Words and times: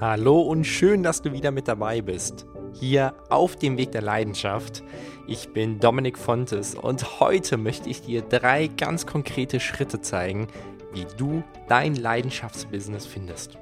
Hallo 0.00 0.40
und 0.40 0.64
schön, 0.64 1.02
dass 1.02 1.20
du 1.20 1.32
wieder 1.32 1.50
mit 1.50 1.68
dabei 1.68 2.00
bist. 2.00 2.46
Hier 2.72 3.14
auf 3.28 3.56
dem 3.56 3.76
Weg 3.76 3.92
der 3.92 4.00
Leidenschaft. 4.00 4.82
Ich 5.26 5.52
bin 5.52 5.80
Dominik 5.80 6.16
Fontes 6.16 6.74
und 6.74 7.20
heute 7.20 7.58
möchte 7.58 7.90
ich 7.90 8.00
dir 8.00 8.22
drei 8.22 8.68
ganz 8.68 9.04
konkrete 9.06 9.60
Schritte 9.60 10.00
zeigen, 10.00 10.48
wie 10.94 11.04
du 11.18 11.42
dein 11.68 11.94
Leidenschaftsbusiness 11.94 13.04
findest. 13.06 13.58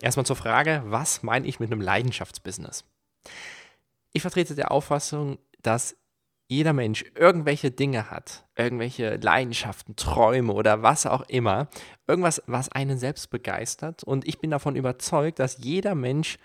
Erstmal 0.00 0.26
zur 0.26 0.36
Frage, 0.36 0.82
was 0.86 1.22
meine 1.22 1.46
ich 1.46 1.60
mit 1.60 1.70
einem 1.70 1.80
Leidenschaftsbusiness? 1.80 2.84
Ich 4.12 4.22
vertrete 4.22 4.56
der 4.56 4.72
Auffassung, 4.72 5.38
dass 5.62 5.96
jeder 6.48 6.72
Mensch 6.72 7.04
irgendwelche 7.14 7.70
Dinge 7.70 8.10
hat, 8.10 8.46
irgendwelche 8.56 9.16
Leidenschaften, 9.16 9.96
Träume 9.96 10.54
oder 10.54 10.82
was 10.82 11.06
auch 11.06 11.22
immer, 11.28 11.68
irgendwas, 12.06 12.42
was 12.46 12.72
einen 12.72 12.98
selbst 12.98 13.28
begeistert. 13.30 14.02
Und 14.02 14.26
ich 14.26 14.38
bin 14.38 14.50
davon 14.50 14.74
überzeugt, 14.74 15.38
dass 15.38 15.58
jeder 15.58 15.94
Mensch 15.94 16.38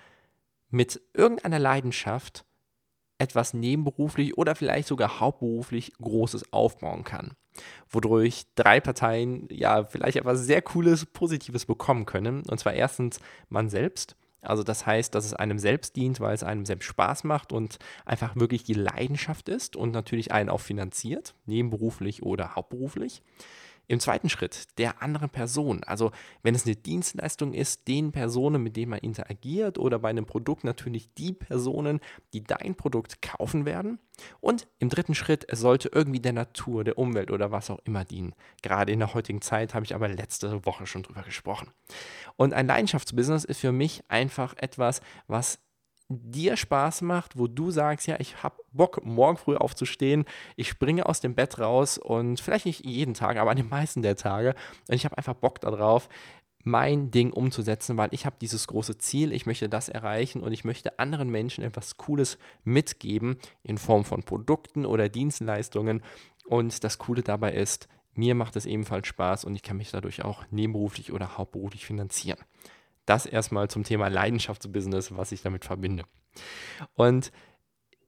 mit 0.69 1.01
irgendeiner 1.13 1.59
Leidenschaft 1.59 2.45
etwas 3.17 3.53
nebenberuflich 3.53 4.37
oder 4.37 4.55
vielleicht 4.55 4.89
sogar 4.89 5.21
hauptberuflich 5.21 5.93
Großes 6.01 6.51
aufbauen 6.51 7.05
kann. 7.05 7.31
Wodurch 7.87 8.43
drei 8.55 8.81
Parteien 8.81 9.47
ja 9.49 9.85
vielleicht 9.85 10.17
etwas 10.17 10.39
sehr 10.39 10.61
Cooles, 10.61 11.05
Positives 11.05 11.65
bekommen 11.65 12.05
können. 12.05 12.43
Und 12.49 12.59
zwar 12.59 12.73
erstens 12.73 13.21
man 13.47 13.69
selbst, 13.69 14.17
also 14.43 14.63
das 14.63 14.85
heißt, 14.85 15.13
dass 15.15 15.25
es 15.25 15.33
einem 15.33 15.59
selbst 15.59 15.95
dient, 15.95 16.19
weil 16.19 16.33
es 16.33 16.43
einem 16.43 16.65
selbst 16.65 16.85
Spaß 16.85 17.23
macht 17.23 17.51
und 17.51 17.79
einfach 18.05 18.35
wirklich 18.35 18.63
die 18.63 18.73
Leidenschaft 18.73 19.49
ist 19.49 19.75
und 19.75 19.91
natürlich 19.91 20.31
einen 20.31 20.49
auch 20.49 20.61
finanziert, 20.61 21.35
nebenberuflich 21.45 22.23
oder 22.23 22.55
hauptberuflich. 22.55 23.21
Im 23.87 23.99
zweiten 23.99 24.29
Schritt 24.29 24.77
der 24.77 25.01
anderen 25.01 25.29
Person, 25.29 25.83
also 25.83 26.11
wenn 26.41 26.55
es 26.55 26.65
eine 26.65 26.75
Dienstleistung 26.75 27.53
ist, 27.53 27.87
den 27.87 28.11
Personen, 28.11 28.63
mit 28.63 28.75
denen 28.77 28.91
man 28.91 28.99
interagiert 28.99 29.77
oder 29.77 29.99
bei 29.99 30.09
einem 30.09 30.25
Produkt 30.25 30.63
natürlich 30.63 31.13
die 31.15 31.33
Personen, 31.33 31.99
die 32.33 32.43
dein 32.43 32.75
Produkt 32.75 33.21
kaufen 33.21 33.65
werden. 33.65 33.99
Und 34.39 34.67
im 34.79 34.89
dritten 34.89 35.15
Schritt, 35.15 35.45
es 35.49 35.59
sollte 35.59 35.89
irgendwie 35.93 36.19
der 36.19 36.33
Natur, 36.33 36.83
der 36.83 36.97
Umwelt 36.97 37.31
oder 37.31 37.51
was 37.51 37.69
auch 37.69 37.79
immer 37.83 38.05
dienen. 38.05 38.33
Gerade 38.61 38.91
in 38.91 38.99
der 38.99 39.13
heutigen 39.13 39.41
Zeit 39.41 39.73
habe 39.73 39.85
ich 39.85 39.95
aber 39.95 40.07
letzte 40.07 40.65
Woche 40.65 40.85
schon 40.85 41.03
drüber 41.03 41.23
gesprochen. 41.23 41.71
Und 42.35 42.53
ein 42.53 42.67
Leidenschaftsbusiness 42.67 43.43
ist 43.43 43.59
für 43.59 43.71
mich 43.71 44.03
einfach 44.07 44.55
etwas, 44.57 45.01
was 45.27 45.59
dir 46.21 46.57
Spaß 46.57 47.01
macht, 47.01 47.37
wo 47.37 47.47
du 47.47 47.71
sagst, 47.71 48.07
ja, 48.07 48.17
ich 48.19 48.43
habe 48.43 48.55
Bock, 48.71 49.05
morgen 49.05 49.37
früh 49.37 49.55
aufzustehen, 49.55 50.25
ich 50.55 50.69
springe 50.69 51.05
aus 51.05 51.19
dem 51.19 51.35
Bett 51.35 51.59
raus 51.59 51.97
und 51.97 52.39
vielleicht 52.39 52.65
nicht 52.65 52.85
jeden 52.85 53.13
Tag, 53.13 53.37
aber 53.37 53.51
an 53.51 53.57
den 53.57 53.69
meisten 53.69 54.01
der 54.01 54.15
Tage 54.15 54.55
und 54.89 54.95
ich 54.95 55.05
habe 55.05 55.17
einfach 55.17 55.35
Bock 55.35 55.61
darauf, 55.61 56.09
mein 56.63 57.11
Ding 57.11 57.31
umzusetzen, 57.31 57.97
weil 57.97 58.09
ich 58.11 58.25
habe 58.25 58.37
dieses 58.39 58.67
große 58.67 58.97
Ziel, 58.97 59.33
ich 59.33 59.45
möchte 59.45 59.69
das 59.69 59.89
erreichen 59.89 60.41
und 60.41 60.53
ich 60.53 60.63
möchte 60.63 60.97
anderen 60.97 61.29
Menschen 61.29 61.63
etwas 61.63 61.97
Cooles 61.97 62.37
mitgeben 62.63 63.37
in 63.63 63.77
Form 63.77 64.05
von 64.05 64.23
Produkten 64.23 64.85
oder 64.85 65.09
Dienstleistungen. 65.09 66.01
Und 66.47 66.83
das 66.83 66.97
Coole 66.97 67.21
dabei 67.21 67.53
ist, 67.53 67.89
mir 68.15 68.35
macht 68.35 68.55
es 68.55 68.65
ebenfalls 68.65 69.07
Spaß 69.07 69.43
und 69.45 69.55
ich 69.55 69.63
kann 69.63 69.77
mich 69.77 69.91
dadurch 69.91 70.23
auch 70.23 70.45
nebenberuflich 70.51 71.11
oder 71.11 71.37
hauptberuflich 71.37 71.85
finanzieren. 71.85 72.39
Das 73.05 73.25
erstmal 73.25 73.69
zum 73.69 73.83
Thema 73.83 74.07
Leidenschaftsbusiness, 74.07 75.15
was 75.15 75.31
ich 75.31 75.41
damit 75.41 75.65
verbinde. 75.65 76.03
Und 76.95 77.31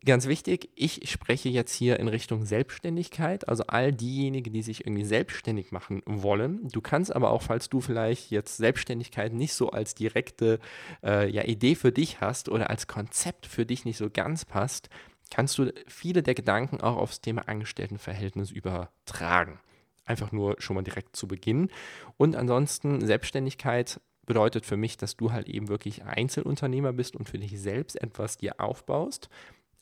ganz 0.06 0.28
wichtig, 0.28 0.70
ich 0.76 1.10
spreche 1.10 1.50
jetzt 1.50 1.74
hier 1.74 2.00
in 2.00 2.08
Richtung 2.08 2.46
Selbstständigkeit, 2.46 3.50
also 3.50 3.66
all 3.68 3.92
diejenigen, 3.92 4.54
die 4.54 4.62
sich 4.62 4.86
irgendwie 4.86 5.04
selbstständig 5.04 5.72
machen 5.72 6.04
wollen. 6.06 6.68
Du 6.70 6.80
kannst 6.80 7.14
aber 7.14 7.32
auch, 7.32 7.42
falls 7.42 7.70
du 7.70 7.82
vielleicht 7.82 8.32
jetzt 8.32 8.58
Selbstständigkeit 8.58 9.34
nicht 9.34 9.54
so 9.54 9.72
als 9.72 9.96
direkte 9.96 10.60
äh, 11.04 11.30
ja, 11.30 11.44
Idee 11.44 11.76
für 11.76 11.92
dich 11.92 12.22
hast 12.22 12.50
oder 12.50 12.70
als 12.70 12.88
Konzept 12.88 13.48
für 13.48 13.66
dich 13.66 13.84
nicht 13.84 13.98
so 13.98 14.10
ganz 14.10 14.46
passt, 14.46 14.90
kannst 15.32 15.58
du 15.58 15.74
viele 15.88 16.22
der 16.24 16.36
Gedanken 16.36 16.82
auch 16.82 16.98
aufs 16.98 17.22
Thema 17.22 17.48
Angestelltenverhältnis 17.48 18.52
übertragen. 18.52 19.60
Einfach 20.06 20.32
nur 20.32 20.56
schon 20.60 20.76
mal 20.76 20.84
direkt 20.84 21.16
zu 21.16 21.28
Beginn. 21.28 21.70
Und 22.16 22.36
ansonsten 22.36 23.04
Selbstständigkeit 23.04 24.00
bedeutet 24.26 24.66
für 24.66 24.78
mich, 24.78 24.98
dass 24.98 25.18
du 25.18 25.32
halt 25.32 25.48
eben 25.48 25.68
wirklich 25.68 26.04
Einzelunternehmer 26.04 26.94
bist 26.94 27.16
und 27.16 27.30
für 27.30 27.38
dich 27.38 27.60
selbst 27.60 28.02
etwas 28.02 28.38
dir 28.38 28.60
aufbaust. 28.60 29.30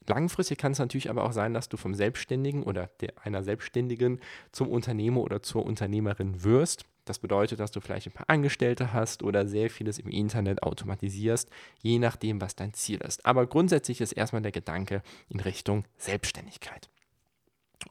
Langfristig 0.08 0.58
kann 0.58 0.74
es 0.74 0.80
natürlich 0.80 1.10
aber 1.10 1.24
auch 1.24 1.32
sein, 1.32 1.54
dass 1.54 1.70
du 1.70 1.78
vom 1.78 1.94
Selbstständigen 1.94 2.64
oder 2.64 2.88
der, 3.00 3.14
einer 3.24 3.44
Selbstständigen 3.44 4.20
zum 4.52 4.70
Unternehmer 4.70 5.22
oder 5.22 5.42
zur 5.42 5.66
Unternehmerin 5.66 6.44
wirst. 6.44 6.86
Das 7.06 7.20
bedeutet, 7.20 7.60
dass 7.60 7.72
du 7.72 7.82
vielleicht 7.82 8.08
ein 8.08 8.14
paar 8.14 8.30
Angestellte 8.30 8.94
hast 8.94 9.24
oder 9.24 9.46
sehr 9.48 9.70
vieles 9.70 10.00
im 10.00 10.10
Internet 10.10 10.64
automatisierst, 10.64 11.50
je 11.82 12.00
nachdem, 12.00 12.42
was 12.42 12.56
dein 12.56 12.74
Ziel 12.74 13.02
ist. 13.02 13.26
Aber 13.26 13.46
grundsätzlich 13.46 14.02
ist 14.02 14.14
erstmal 14.14 14.42
der 14.42 14.52
Gedanke 14.52 15.02
in 15.30 15.40
Richtung 15.40 15.86
Selbstständigkeit. 15.98 16.90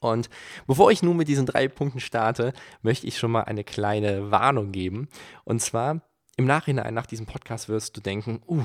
Und 0.01 0.31
bevor 0.67 0.91
ich 0.91 1.03
nun 1.03 1.17
mit 1.17 1.29
diesen 1.29 1.45
drei 1.45 1.69
Punkten 1.69 2.01
starte, 2.01 2.55
möchte 2.81 3.07
ich 3.07 3.19
schon 3.19 3.31
mal 3.31 3.43
eine 3.43 3.65
kleine 3.65 4.31
Warnung 4.31 4.73
geben. 4.73 5.09
Und 5.45 5.61
zwar 5.61 6.01
im 6.37 6.45
Nachhinein 6.45 6.95
nach 6.95 7.07
diesem 7.07 7.27
Podcast 7.27 7.69
wirst 7.69 7.97
du 7.97 8.01
denken, 8.01 8.43
uh, 8.47 8.65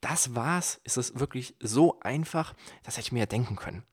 das 0.00 0.34
war's? 0.34 0.80
Ist 0.84 0.96
es 0.96 1.18
wirklich 1.18 1.54
so 1.60 2.00
einfach? 2.00 2.54
Das 2.82 2.96
hätte 2.96 3.06
ich 3.06 3.12
mir 3.12 3.20
ja 3.20 3.26
denken 3.26 3.56
können. 3.56 3.84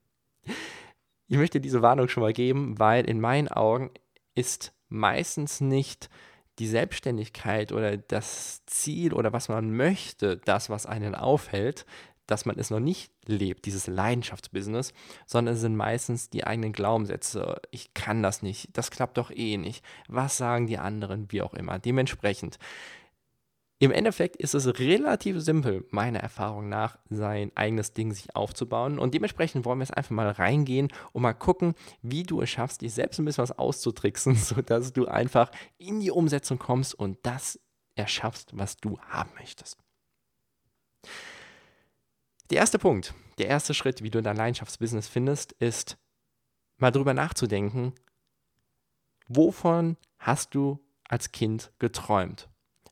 Ich 1.27 1.37
möchte 1.37 1.61
diese 1.61 1.81
Warnung 1.81 2.07
schon 2.07 2.23
mal 2.23 2.33
geben, 2.33 2.79
weil 2.79 3.07
in 3.07 3.21
meinen 3.21 3.47
Augen 3.47 3.91
ist 4.33 4.73
meistens 4.87 5.61
nicht 5.61 6.09
die 6.57 6.67
Selbstständigkeit 6.67 7.71
oder 7.71 7.97
das 7.97 8.65
Ziel 8.65 9.13
oder 9.13 9.31
was 9.31 9.47
man 9.47 9.75
möchte, 9.75 10.37
das, 10.37 10.69
was 10.69 10.85
einen 10.85 11.15
aufhält, 11.15 11.85
dass 12.25 12.45
man 12.45 12.59
es 12.59 12.69
noch 12.69 12.79
nicht 12.79 13.11
lebt, 13.25 13.65
dieses 13.65 13.87
Leidenschaftsbusiness, 13.87 14.93
sondern 15.25 15.55
es 15.55 15.61
sind 15.61 15.75
meistens 15.75 16.29
die 16.29 16.45
eigenen 16.45 16.73
Glaubenssätze. 16.73 17.61
Ich 17.71 17.93
kann 17.93 18.21
das 18.21 18.41
nicht, 18.41 18.69
das 18.77 18.91
klappt 18.91 19.17
doch 19.17 19.31
eh 19.31 19.57
nicht. 19.57 19.83
Was 20.07 20.37
sagen 20.37 20.67
die 20.67 20.77
anderen, 20.77 21.31
wie 21.31 21.41
auch 21.41 21.53
immer. 21.53 21.79
Dementsprechend 21.79 22.59
im 23.81 23.91
Endeffekt 23.91 24.35
ist 24.35 24.53
es 24.53 24.77
relativ 24.77 25.39
simpel, 25.39 25.85
meiner 25.89 26.19
Erfahrung 26.19 26.67
nach, 26.67 26.99
sein 27.09 27.51
eigenes 27.55 27.93
Ding 27.93 28.11
sich 28.11 28.35
aufzubauen. 28.35 28.99
Und 28.99 29.13
dementsprechend 29.13 29.63
wollen 29.63 29.79
wir 29.79 29.85
jetzt 29.85 29.95
einfach 29.95 30.11
mal 30.11 30.29
reingehen 30.29 30.89
und 31.13 31.21
mal 31.21 31.33
gucken, 31.33 31.73
wie 32.01 32.23
du 32.23 32.41
es 32.41 32.49
schaffst, 32.49 32.81
dich 32.81 32.93
selbst 32.93 33.19
ein 33.19 33.25
bisschen 33.25 33.43
was 33.43 33.57
auszutricksen, 33.57 34.35
sodass 34.35 34.91
du 34.91 35.07
einfach 35.07 35.49
in 35.77 36.01
die 36.01 36.11
Umsetzung 36.11 36.59
kommst 36.59 36.93
und 36.93 37.19
das 37.23 37.57
erschaffst, 37.95 38.57
was 38.57 38.75
du 38.75 38.99
haben 38.99 39.31
möchtest. 39.39 39.77
Der 42.49 42.57
erste 42.57 42.79
Punkt, 42.79 43.13
der 43.37 43.47
erste 43.47 43.73
Schritt, 43.73 44.03
wie 44.03 44.09
du 44.09 44.21
dein 44.21 44.35
Leidenschaftsbusiness 44.35 45.07
findest, 45.07 45.53
ist 45.53 45.97
mal 46.77 46.91
drüber 46.91 47.13
nachzudenken, 47.13 47.93
wovon 49.29 49.95
hast 50.17 50.53
du 50.53 50.79
als 51.07 51.31
Kind 51.31 51.71
geträumt? 51.79 52.48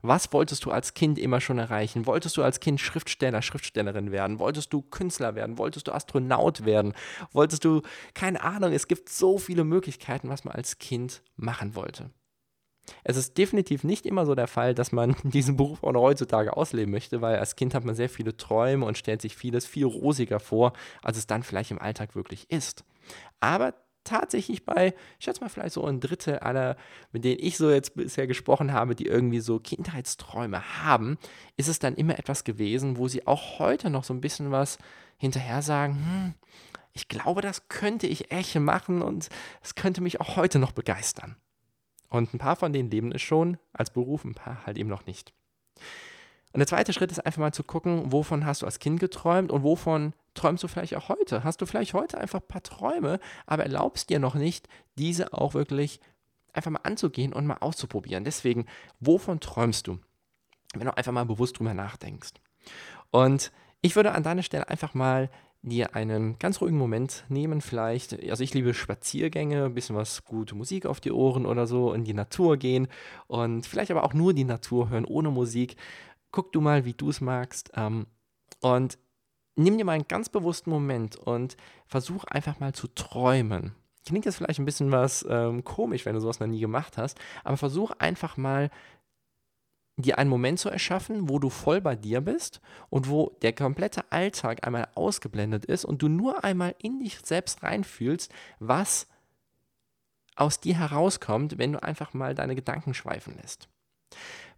Was 0.08 0.32
wolltest 0.32 0.64
du 0.64 0.72
als 0.72 0.94
Kind 0.94 1.20
immer 1.20 1.42
schon 1.42 1.60
erreichen? 1.60 2.06
Wolltest 2.06 2.38
du 2.38 2.44
als 2.44 2.62
Kind 2.62 2.80
Schriftsteller, 2.80 3.42
Schriftstellerin 3.42 4.10
werden? 4.10 4.40
Wolltest 4.40 4.72
du 4.72 4.82
Künstler 4.82 5.36
werden? 5.36 5.58
Wolltest 5.58 5.88
du 5.88 5.92
Astronaut 5.92 6.64
werden? 6.64 6.94
Wolltest 7.34 7.66
du, 7.66 7.82
keine 8.14 8.42
Ahnung, 8.42 8.72
es 8.72 8.88
gibt 8.88 9.10
so 9.10 9.38
viele 9.38 9.66
Möglichkeiten, 9.66 10.30
was 10.30 10.46
man 10.46 10.56
als 10.56 10.78
Kind 10.78 11.22
machen 11.36 11.76
wollte. 11.76 12.10
Es 13.04 13.18
ist 13.18 13.38
definitiv 13.38 13.84
nicht 13.84 14.06
immer 14.06 14.26
so 14.26 14.34
der 14.34 14.48
Fall, 14.48 14.74
dass 14.74 14.94
man 14.94 15.18
diesen 15.24 15.58
Beruf 15.58 15.84
auch 15.84 15.92
noch 15.92 16.04
heutzutage 16.04 16.56
ausleben 16.56 16.92
möchte, 16.92 17.20
weil 17.22 17.36
als 17.38 17.58
Kind 17.58 17.74
hat 17.74 17.84
man 17.84 17.96
sehr 17.96 18.08
viele 18.08 18.38
Träume 18.38 18.86
und 18.86 18.98
stellt 18.98 19.22
sich 19.22 19.36
vieles 19.36 19.66
viel 19.66 19.86
rosiger 19.86 20.40
vor, 20.40 20.72
als 21.04 21.18
es 21.18 21.28
dann 21.28 21.44
vielleicht 21.44 21.72
im 21.72 21.82
Alltag 21.82 22.16
wirklich 22.16 22.50
ist. 22.50 22.86
Aber 23.42 23.74
tatsächlich 24.08 24.66
bei, 24.66 24.94
ich 25.20 25.26
schätze 25.26 25.42
mal 25.42 25.50
vielleicht 25.50 25.74
so 25.74 25.86
ein 25.86 26.00
Drittel 26.00 26.40
aller, 26.40 26.76
mit 27.12 27.24
denen 27.24 27.40
ich 27.40 27.58
so 27.58 27.70
jetzt 27.70 27.96
bisher 27.96 28.28
gesprochen 28.28 28.74
habe, 28.74 28.96
die 28.96 29.06
irgendwie 29.06 29.40
so 29.40 29.60
Kindheitsträume 29.60 30.84
haben, 30.84 31.18
ist 31.58 31.68
es 31.68 31.80
dann 31.80 31.96
immer 31.96 32.18
etwas 32.18 32.44
gewesen, 32.44 32.98
wo 32.98 33.08
sie 33.08 33.28
auch 33.28 33.60
heute 33.60 33.90
noch 33.90 34.04
so 34.04 34.14
ein 34.14 34.22
bisschen 34.22 34.52
was 34.52 34.78
hinterher 35.18 35.62
sagen, 35.62 35.96
hm, 35.96 36.34
ich 36.94 37.08
glaube, 37.08 37.42
das 37.42 37.70
könnte 37.70 38.08
ich 38.08 38.32
echt 38.32 38.56
machen 38.56 39.02
und 39.02 39.30
es 39.62 39.76
könnte 39.76 40.02
mich 40.02 40.20
auch 40.20 40.36
heute 40.36 40.58
noch 40.58 40.72
begeistern. 40.72 41.36
Und 42.10 42.34
ein 42.34 42.40
paar 42.40 42.56
von 42.56 42.74
denen 42.74 42.90
leben 42.90 43.12
es 43.12 43.22
schon 43.22 43.58
als 43.74 43.92
Beruf, 43.92 44.24
ein 44.24 44.34
paar 44.34 44.66
halt 44.66 44.78
eben 44.78 44.90
noch 44.90 45.06
nicht. 45.06 45.34
Und 46.58 46.62
der 46.62 46.68
zweite 46.68 46.92
Schritt 46.92 47.12
ist 47.12 47.24
einfach 47.24 47.40
mal 47.40 47.52
zu 47.52 47.62
gucken, 47.62 48.12
wovon 48.12 48.44
hast 48.44 48.64
du 48.64 48.66
als 48.66 48.80
Kind 48.80 49.00
geträumt 49.00 49.52
und 49.52 49.62
wovon 49.62 50.14
träumst 50.34 50.64
du 50.64 50.68
vielleicht 50.68 50.96
auch 50.96 51.08
heute? 51.08 51.44
Hast 51.44 51.62
du 51.62 51.68
vielleicht 51.68 51.94
heute 51.94 52.18
einfach 52.18 52.40
ein 52.40 52.48
paar 52.48 52.64
Träume, 52.64 53.20
aber 53.46 53.62
erlaubst 53.62 54.10
dir 54.10 54.18
noch 54.18 54.34
nicht, 54.34 54.68
diese 54.98 55.34
auch 55.34 55.54
wirklich 55.54 56.00
einfach 56.54 56.72
mal 56.72 56.80
anzugehen 56.82 57.32
und 57.32 57.46
mal 57.46 57.60
auszuprobieren. 57.60 58.24
Deswegen, 58.24 58.66
wovon 59.00 59.40
träumst 59.40 59.86
du? 59.86 60.00
Wenn 60.74 60.88
du 60.88 60.98
einfach 60.98 61.12
mal 61.12 61.28
bewusst 61.28 61.60
drüber 61.60 61.76
nachdenkst. 61.76 62.32
Und 63.12 63.52
ich 63.84 63.96
würde 63.96 64.14
an 64.14 64.24
deiner 64.24 64.42
Stelle 64.42 64.68
einfach 64.68 64.96
mal 64.96 65.30
dir 65.62 65.96
einen 65.96 66.40
ganz 66.40 66.60
ruhigen 66.60 66.78
Moment 66.80 67.26
nehmen, 67.30 67.62
vielleicht. 67.62 68.20
Also 68.32 68.44
ich 68.44 68.56
liebe 68.56 68.74
Spaziergänge, 68.74 69.66
ein 69.66 69.76
bisschen 69.76 69.96
was 69.96 70.24
gute 70.24 70.56
Musik 70.56 70.88
auf 70.88 71.02
die 71.02 71.12
Ohren 71.12 71.46
oder 71.46 71.68
so, 71.68 71.94
in 71.94 72.04
die 72.04 72.16
Natur 72.16 72.58
gehen 72.58 72.88
und 73.28 73.68
vielleicht 73.68 73.92
aber 73.92 74.04
auch 74.04 74.16
nur 74.16 74.34
die 74.34 74.44
Natur 74.44 74.90
hören, 74.90 75.06
ohne 75.06 75.30
Musik 75.30 75.76
guck 76.32 76.52
du 76.52 76.62
mal, 76.62 76.86
wie 76.86 76.94
du 76.94 77.10
es 77.10 77.22
magst. 77.22 77.72
Ähm, 77.76 78.08
und 78.62 78.98
nimm 79.56 79.78
dir 79.78 79.86
mal 79.86 79.94
einen 79.94 80.08
ganz 80.08 80.30
bewussten 80.30 80.70
Moment 80.70 81.16
und 81.16 81.58
versuch 81.88 82.24
einfach 82.26 82.60
mal 82.60 82.74
zu 82.74 82.88
träumen. 82.88 83.76
Klingt 84.06 84.26
jetzt 84.26 84.38
vielleicht 84.38 84.60
ein 84.60 84.66
bisschen 84.66 84.92
was 84.92 85.26
ähm, 85.30 85.64
komisch, 85.64 86.06
wenn 86.06 86.16
du 86.16 86.22
sowas 86.22 86.40
noch 86.40 86.48
nie 86.48 86.62
gemacht 86.62 86.98
hast, 86.98 87.20
aber 87.44 87.58
versuch 87.58 87.92
einfach 88.00 88.38
mal 88.38 88.70
dir 89.98 90.20
einen 90.20 90.30
Moment 90.30 90.60
zu 90.60 90.70
erschaffen, 90.70 91.28
wo 91.28 91.40
du 91.40 91.50
voll 91.50 91.82
bei 91.82 91.96
dir 91.96 92.22
bist 92.22 92.62
und 92.90 93.10
wo 93.10 93.36
der 93.42 93.54
komplette 93.54 94.10
Alltag 94.12 94.66
einmal 94.66 94.88
ausgeblendet 94.94 95.66
ist 95.66 95.86
und 95.86 96.02
du 96.02 96.08
nur 96.08 96.44
einmal 96.44 96.76
in 96.78 97.00
dich 97.00 97.20
selbst 97.24 97.64
reinfühlst, 97.64 98.32
was 98.60 99.08
aus 100.36 100.60
dir 100.60 100.78
herauskommt, 100.78 101.58
wenn 101.58 101.74
du 101.74 101.82
einfach 101.82 102.14
mal 102.14 102.36
deine 102.36 102.54
Gedanken 102.54 102.94
schweifen 102.94 103.36
lässt. 103.42 103.68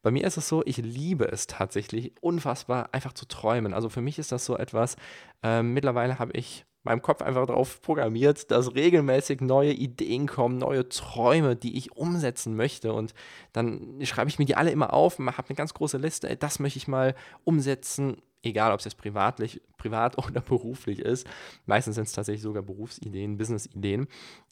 Bei 0.02 0.12
mir 0.12 0.26
ist 0.26 0.38
es 0.38 0.48
so, 0.48 0.64
ich 0.66 0.78
liebe 0.78 1.32
es 1.32 1.48
tatsächlich 1.48 2.14
unfassbar 2.22 2.90
einfach 2.92 3.14
zu 3.14 3.26
träumen. 3.28 3.74
Also 3.74 3.90
für 3.90 4.02
mich 4.02 4.20
ist 4.20 4.32
das 4.32 4.46
so 4.46 4.58
etwas, 4.58 4.96
äh, 5.44 5.62
mittlerweile 5.62 6.20
habe 6.20 6.32
ich 6.34 6.66
meinem 6.84 7.02
Kopf 7.02 7.22
einfach 7.22 7.46
darauf 7.46 7.82
programmiert, 7.82 8.52
dass 8.52 8.74
regelmäßig 8.74 9.42
neue 9.42 9.74
Ideen 9.74 10.28
kommen, 10.28 10.58
neue 10.58 10.88
Träume, 10.88 11.56
die 11.56 11.78
ich 11.78 11.96
umsetzen 11.96 12.56
möchte. 12.56 12.94
Und 12.94 13.14
dann 13.52 14.00
schreibe 14.04 14.30
ich 14.30 14.40
mir 14.40 14.46
die 14.46 14.56
alle 14.56 14.72
immer 14.72 14.94
auf, 14.94 15.20
habe 15.20 15.50
eine 15.50 15.56
ganz 15.56 15.74
große 15.74 15.98
Liste, 15.98 16.36
das 16.38 16.60
möchte 16.60 16.78
ich 16.78 16.88
mal 16.88 17.16
umsetzen, 17.44 18.22
egal 18.44 18.72
ob 18.72 18.80
es 18.80 18.86
jetzt 18.86 18.98
privatlich, 18.98 19.62
privat 19.78 20.18
oder 20.26 20.42
beruflich 20.42 21.00
ist. 21.00 21.28
Meistens 21.66 21.96
sind 21.96 22.08
es 22.08 22.14
tatsächlich 22.14 22.44
sogar 22.44 22.64
Berufsideen, 22.64 23.38
Businessideen. 23.38 24.08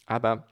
Aber 0.05 0.47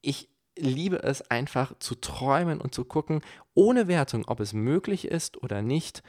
ich 0.00 0.28
liebe 0.56 1.02
es 1.02 1.30
einfach 1.30 1.78
zu 1.78 1.94
träumen 1.94 2.60
und 2.60 2.74
zu 2.74 2.84
gucken, 2.84 3.22
ohne 3.54 3.88
Wertung, 3.88 4.24
ob 4.26 4.40
es 4.40 4.52
möglich 4.52 5.06
ist 5.06 5.42
oder 5.42 5.62
nicht, 5.62 6.02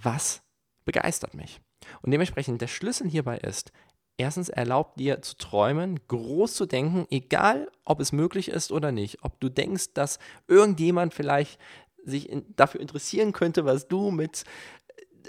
was 0.00 0.42
begeistert 0.84 1.34
mich. 1.34 1.60
Und 2.02 2.10
dementsprechend 2.10 2.60
der 2.60 2.68
Schlüssel 2.68 3.08
hierbei 3.08 3.38
ist, 3.38 3.72
erstens 4.16 4.48
erlaubt 4.48 4.98
dir 4.98 5.22
zu 5.22 5.36
träumen, 5.36 6.00
groß 6.08 6.54
zu 6.54 6.66
denken, 6.66 7.06
egal 7.10 7.70
ob 7.84 8.00
es 8.00 8.12
möglich 8.12 8.48
ist 8.48 8.72
oder 8.72 8.92
nicht. 8.92 9.22
Ob 9.22 9.40
du 9.40 9.48
denkst, 9.48 9.94
dass 9.94 10.18
irgendjemand 10.48 11.14
vielleicht 11.14 11.60
sich 12.04 12.28
in, 12.28 12.44
dafür 12.56 12.80
interessieren 12.80 13.32
könnte, 13.32 13.64
was 13.64 13.88
du 13.88 14.10
mit 14.10 14.44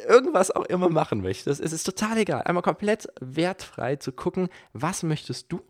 irgendwas 0.07 0.51
auch 0.51 0.65
immer 0.65 0.89
machen 0.89 1.21
möchtest. 1.21 1.61
Es 1.61 1.73
ist 1.73 1.83
total 1.83 2.17
egal. 2.17 2.43
Einmal 2.43 2.63
komplett 2.63 3.07
wertfrei 3.19 3.95
zu 3.97 4.11
gucken, 4.11 4.49
was 4.73 5.03
möchtest 5.03 5.51
du 5.51 5.61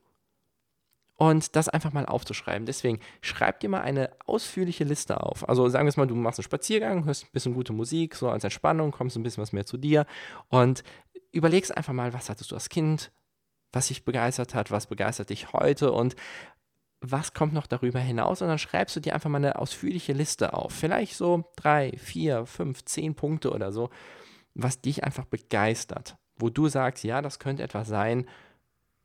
und 1.16 1.56
das 1.56 1.70
einfach 1.70 1.94
mal 1.94 2.06
aufzuschreiben. 2.06 2.66
Deswegen 2.66 3.00
schreib 3.22 3.60
dir 3.60 3.70
mal 3.70 3.82
eine 3.82 4.10
ausführliche 4.26 4.84
Liste 4.84 5.22
auf. 5.22 5.48
Also 5.48 5.70
sagen 5.70 5.86
wir 5.86 5.90
es 5.90 5.98
mal, 5.98 6.08
du 6.08 6.16
machst 6.16 6.40
einen 6.40 6.44
Spaziergang, 6.44 7.06
hörst 7.06 7.26
ein 7.26 7.32
bisschen 7.32 7.54
gute 7.54 7.74
Musik, 7.74 8.16
so 8.16 8.30
als 8.30 8.44
Entspannung, 8.44 8.92
kommst 8.92 9.16
ein 9.16 9.24
bisschen 9.24 9.42
was 9.42 9.54
mehr 9.54 9.66
zu 9.66 9.78
dir 9.78 10.06
und 10.50 10.84
überlegst 11.32 11.76
einfach 11.76 11.94
mal, 11.94 12.14
was 12.14 12.30
hattest 12.30 12.52
du 12.52 12.56
als 12.56 12.70
Kind, 12.70 13.12
was 13.72 13.88
dich 13.88 14.06
begeistert 14.06 14.56
hat, 14.56 14.72
was 14.72 14.88
begeistert 14.88 15.30
dich 15.30 15.54
heute 15.54 15.92
und 15.92 16.16
was 17.06 17.34
kommt 17.34 17.54
noch 17.54 17.68
darüber 17.68 18.00
hinaus 18.00 18.42
und 18.42 18.48
dann 18.48 18.58
schreibst 18.58 18.96
du 18.96 19.00
dir 19.02 19.14
einfach 19.14 19.30
mal 19.30 19.38
eine 19.38 19.60
ausführliche 19.60 20.14
Liste 20.14 20.54
auf. 20.54 20.72
Vielleicht 20.72 21.16
so 21.16 21.52
drei, 21.58 21.92
vier, 21.98 22.46
fünf, 22.46 22.86
zehn 22.86 23.14
Punkte 23.14 23.52
oder 23.52 23.74
so, 23.74 23.90
was 24.54 24.80
dich 24.80 25.04
einfach 25.04 25.26
begeistert, 25.26 26.16
wo 26.38 26.50
du 26.50 26.70
sagst, 26.70 27.04
ja, 27.04 27.22
das 27.22 27.40
könnte 27.40 27.64
etwas 27.64 27.90
sein, 27.90 28.28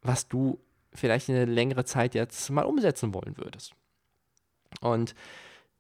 was 0.01 0.29
du 0.29 0.61
vielleicht 0.93 1.29
eine 1.29 1.45
längere 1.45 1.85
Zeit 1.85 2.15
jetzt 2.15 2.51
mal 2.51 2.65
umsetzen 2.65 3.15
wollen 3.15 3.37
würdest. 3.37 3.73
Und 4.81 5.15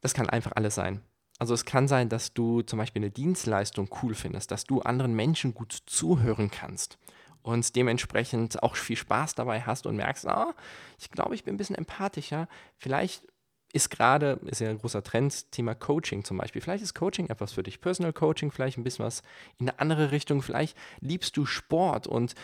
das 0.00 0.14
kann 0.14 0.28
einfach 0.28 0.52
alles 0.54 0.74
sein. 0.74 1.02
Also 1.38 1.54
es 1.54 1.64
kann 1.64 1.86
sein, 1.86 2.08
dass 2.08 2.34
du 2.34 2.62
zum 2.62 2.78
Beispiel 2.78 3.02
eine 3.02 3.10
Dienstleistung 3.10 3.88
cool 4.02 4.14
findest, 4.14 4.50
dass 4.50 4.64
du 4.64 4.80
anderen 4.80 5.14
Menschen 5.14 5.54
gut 5.54 5.72
zuhören 5.86 6.50
kannst 6.50 6.98
und 7.42 7.76
dementsprechend 7.76 8.62
auch 8.62 8.74
viel 8.74 8.96
Spaß 8.96 9.36
dabei 9.36 9.62
hast 9.62 9.86
und 9.86 9.96
merkst, 9.96 10.26
ah, 10.26 10.54
ich 10.98 11.10
glaube, 11.10 11.34
ich 11.34 11.44
bin 11.44 11.54
ein 11.54 11.58
bisschen 11.58 11.76
empathischer. 11.76 12.48
Vielleicht 12.76 13.22
ist 13.72 13.90
gerade, 13.90 14.40
ist 14.46 14.60
ja 14.60 14.70
ein 14.70 14.78
großer 14.78 15.02
Trend, 15.02 15.52
Thema 15.52 15.74
Coaching 15.74 16.24
zum 16.24 16.38
Beispiel. 16.38 16.60
Vielleicht 16.60 16.82
ist 16.82 16.94
Coaching 16.94 17.28
etwas 17.28 17.52
für 17.52 17.62
dich, 17.62 17.80
Personal 17.80 18.12
Coaching, 18.12 18.50
vielleicht 18.50 18.78
ein 18.78 18.84
bisschen 18.84 19.04
was 19.04 19.22
in 19.58 19.68
eine 19.68 19.78
andere 19.78 20.10
Richtung. 20.10 20.42
Vielleicht 20.42 20.76
liebst 21.00 21.36
du 21.36 21.46
Sport 21.46 22.06
und 22.06 22.34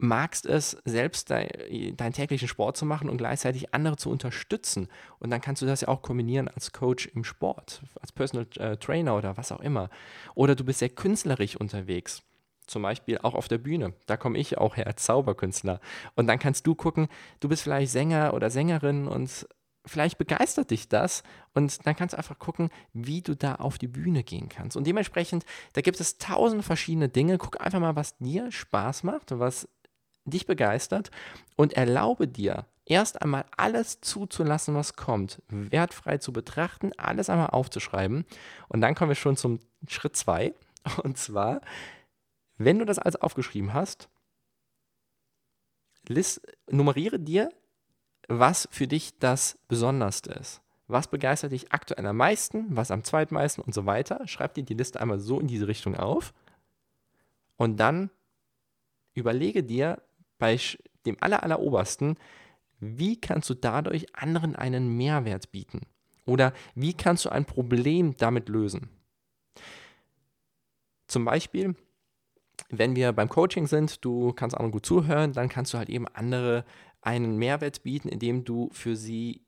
magst 0.00 0.46
es, 0.46 0.76
selbst 0.84 1.30
de, 1.30 1.92
deinen 1.92 2.12
täglichen 2.12 2.48
Sport 2.48 2.76
zu 2.76 2.86
machen 2.86 3.08
und 3.08 3.18
gleichzeitig 3.18 3.74
andere 3.74 3.96
zu 3.96 4.10
unterstützen. 4.10 4.88
Und 5.18 5.30
dann 5.30 5.40
kannst 5.40 5.62
du 5.62 5.66
das 5.66 5.82
ja 5.82 5.88
auch 5.88 6.02
kombinieren 6.02 6.48
als 6.48 6.72
Coach 6.72 7.06
im 7.14 7.24
Sport, 7.24 7.82
als 8.00 8.12
Personal 8.12 8.46
äh, 8.56 8.76
Trainer 8.76 9.16
oder 9.16 9.36
was 9.36 9.52
auch 9.52 9.60
immer. 9.60 9.90
Oder 10.34 10.54
du 10.54 10.64
bist 10.64 10.80
sehr 10.80 10.88
künstlerisch 10.88 11.56
unterwegs. 11.56 12.22
Zum 12.66 12.82
Beispiel 12.82 13.18
auch 13.18 13.34
auf 13.34 13.48
der 13.48 13.58
Bühne. 13.58 13.94
Da 14.06 14.16
komme 14.16 14.38
ich 14.38 14.58
auch 14.58 14.76
her 14.76 14.86
als 14.86 15.04
Zauberkünstler. 15.04 15.80
Und 16.14 16.26
dann 16.28 16.38
kannst 16.38 16.66
du 16.66 16.74
gucken, 16.74 17.08
du 17.40 17.48
bist 17.48 17.62
vielleicht 17.62 17.90
Sänger 17.90 18.32
oder 18.32 18.48
Sängerin 18.48 19.08
und 19.08 19.46
vielleicht 19.86 20.18
begeistert 20.18 20.70
dich 20.70 20.88
das 20.88 21.22
und 21.54 21.86
dann 21.86 21.96
kannst 21.96 22.12
du 22.12 22.18
einfach 22.18 22.38
gucken, 22.38 22.70
wie 22.92 23.22
du 23.22 23.34
da 23.34 23.56
auf 23.56 23.78
die 23.78 23.88
Bühne 23.88 24.22
gehen 24.22 24.48
kannst. 24.48 24.76
Und 24.76 24.86
dementsprechend, 24.86 25.44
da 25.72 25.80
gibt 25.80 26.00
es 26.00 26.18
tausend 26.18 26.64
verschiedene 26.64 27.08
Dinge. 27.08 27.38
Guck 27.38 27.60
einfach 27.60 27.80
mal, 27.80 27.96
was 27.96 28.16
dir 28.18 28.52
Spaß 28.52 29.02
macht, 29.04 29.38
was 29.38 29.68
dich 30.30 30.46
begeistert 30.46 31.10
und 31.56 31.74
erlaube 31.74 32.28
dir, 32.28 32.66
erst 32.90 33.22
einmal 33.22 33.44
alles 33.56 34.00
zuzulassen, 34.00 34.74
was 34.74 34.96
kommt, 34.96 35.42
wertfrei 35.48 36.18
zu 36.18 36.32
betrachten, 36.32 36.90
alles 36.96 37.30
einmal 37.30 37.50
aufzuschreiben. 37.50 38.24
Und 38.68 38.80
dann 38.80 38.94
kommen 38.94 39.10
wir 39.10 39.16
schon 39.16 39.36
zum 39.36 39.60
Schritt 39.86 40.16
2. 40.16 40.52
Und 41.02 41.16
zwar, 41.16 41.60
wenn 42.58 42.78
du 42.78 42.84
das 42.84 42.98
alles 42.98 43.16
aufgeschrieben 43.16 43.72
hast, 43.72 44.08
list, 46.08 46.42
nummeriere 46.70 47.20
dir, 47.20 47.50
was 48.28 48.68
für 48.72 48.88
dich 48.88 49.18
das 49.18 49.58
Besonderste 49.68 50.32
ist. 50.32 50.60
Was 50.88 51.06
begeistert 51.06 51.52
dich 51.52 51.72
aktuell 51.72 52.06
am 52.06 52.16
meisten, 52.16 52.66
was 52.70 52.90
am 52.90 53.04
zweitmeisten 53.04 53.62
und 53.62 53.72
so 53.72 53.86
weiter. 53.86 54.26
Schreib 54.26 54.54
dir 54.54 54.64
die 54.64 54.74
Liste 54.74 55.00
einmal 55.00 55.20
so 55.20 55.38
in 55.38 55.46
diese 55.46 55.68
Richtung 55.68 55.96
auf. 55.96 56.34
Und 57.56 57.78
dann 57.78 58.10
überlege 59.14 59.62
dir, 59.62 60.02
bei 60.40 60.58
dem 61.06 61.16
allerallerobersten, 61.20 62.16
wie 62.80 63.20
kannst 63.20 63.48
du 63.48 63.54
dadurch 63.54 64.14
anderen 64.16 64.56
einen 64.56 64.96
Mehrwert 64.96 65.52
bieten? 65.52 65.82
Oder 66.26 66.52
wie 66.74 66.94
kannst 66.94 67.24
du 67.24 67.28
ein 67.28 67.44
Problem 67.44 68.16
damit 68.16 68.48
lösen? 68.48 68.88
Zum 71.06 71.24
Beispiel, 71.24 71.76
wenn 72.68 72.96
wir 72.96 73.12
beim 73.12 73.28
Coaching 73.28 73.66
sind, 73.66 74.04
du 74.04 74.32
kannst 74.32 74.56
anderen 74.56 74.72
gut 74.72 74.86
zuhören, 74.86 75.32
dann 75.32 75.48
kannst 75.48 75.74
du 75.74 75.78
halt 75.78 75.88
eben 75.88 76.06
andere 76.08 76.64
einen 77.02 77.36
Mehrwert 77.36 77.82
bieten, 77.82 78.08
indem 78.08 78.44
du 78.44 78.68
für 78.72 78.96
sie 78.96 79.42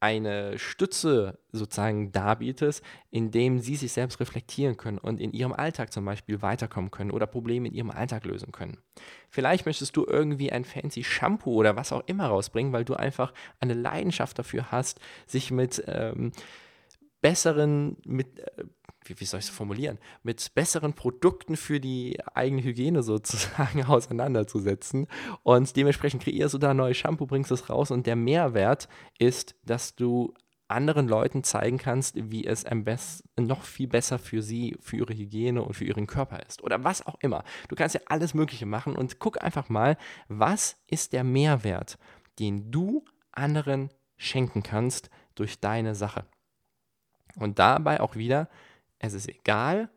eine 0.00 0.58
Stütze 0.58 1.38
sozusagen 1.50 2.12
darbietest, 2.12 2.84
indem 3.10 3.58
sie 3.58 3.76
sich 3.76 3.92
selbst 3.92 4.20
reflektieren 4.20 4.76
können 4.76 4.98
und 4.98 5.20
in 5.20 5.32
ihrem 5.32 5.52
Alltag 5.52 5.92
zum 5.92 6.04
Beispiel 6.04 6.40
weiterkommen 6.40 6.90
können 6.90 7.10
oder 7.10 7.26
Probleme 7.26 7.68
in 7.68 7.74
ihrem 7.74 7.90
Alltag 7.90 8.24
lösen 8.24 8.52
können. 8.52 8.78
Vielleicht 9.28 9.66
möchtest 9.66 9.96
du 9.96 10.06
irgendwie 10.06 10.52
ein 10.52 10.64
fancy 10.64 11.02
Shampoo 11.02 11.54
oder 11.54 11.76
was 11.76 11.92
auch 11.92 12.02
immer 12.06 12.26
rausbringen, 12.26 12.72
weil 12.72 12.84
du 12.84 12.94
einfach 12.94 13.32
eine 13.60 13.74
Leidenschaft 13.74 14.38
dafür 14.38 14.70
hast, 14.70 15.00
sich 15.26 15.50
mit 15.50 15.82
ähm, 15.86 16.32
besseren, 17.20 17.96
mit 18.04 18.38
äh, 18.38 18.64
wie, 19.08 19.18
wie 19.20 19.24
soll 19.24 19.40
ich 19.40 19.46
es 19.46 19.50
formulieren, 19.50 19.98
mit 20.22 20.54
besseren 20.54 20.92
Produkten 20.92 21.56
für 21.56 21.80
die 21.80 22.18
eigene 22.34 22.62
Hygiene 22.62 23.02
sozusagen 23.02 23.84
auseinanderzusetzen. 23.86 25.06
Und 25.42 25.74
dementsprechend 25.76 26.22
kreierst 26.22 26.54
du 26.54 26.58
da 26.58 26.70
ein 26.70 26.76
neues 26.76 26.96
Shampoo, 26.96 27.26
bringst 27.26 27.50
es 27.50 27.68
raus 27.70 27.90
und 27.90 28.06
der 28.06 28.16
Mehrwert 28.16 28.88
ist, 29.18 29.54
dass 29.64 29.94
du 29.94 30.34
anderen 30.68 31.08
Leuten 31.08 31.42
zeigen 31.42 31.78
kannst, 31.78 32.30
wie 32.30 32.46
es 32.46 32.66
am 32.66 32.84
besten 32.84 33.46
noch 33.46 33.62
viel 33.62 33.88
besser 33.88 34.18
für 34.18 34.42
sie, 34.42 34.76
für 34.80 34.98
ihre 34.98 35.14
Hygiene 35.14 35.62
und 35.62 35.74
für 35.74 35.84
ihren 35.84 36.06
Körper 36.06 36.40
ist. 36.46 36.62
Oder 36.62 36.84
was 36.84 37.06
auch 37.06 37.16
immer. 37.20 37.42
Du 37.68 37.74
kannst 37.74 37.94
ja 37.94 38.02
alles 38.06 38.34
Mögliche 38.34 38.66
machen 38.66 38.94
und 38.94 39.18
guck 39.18 39.42
einfach 39.42 39.70
mal, 39.70 39.96
was 40.28 40.76
ist 40.86 41.14
der 41.14 41.24
Mehrwert, 41.24 41.98
den 42.38 42.70
du 42.70 43.04
anderen 43.32 43.88
schenken 44.18 44.62
kannst 44.62 45.10
durch 45.34 45.58
deine 45.58 45.94
Sache. 45.94 46.26
Und 47.36 47.58
dabei 47.58 48.00
auch 48.00 48.16
wieder 48.16 48.48
es 48.98 49.14
ist 49.14 49.28
egal, 49.28 49.90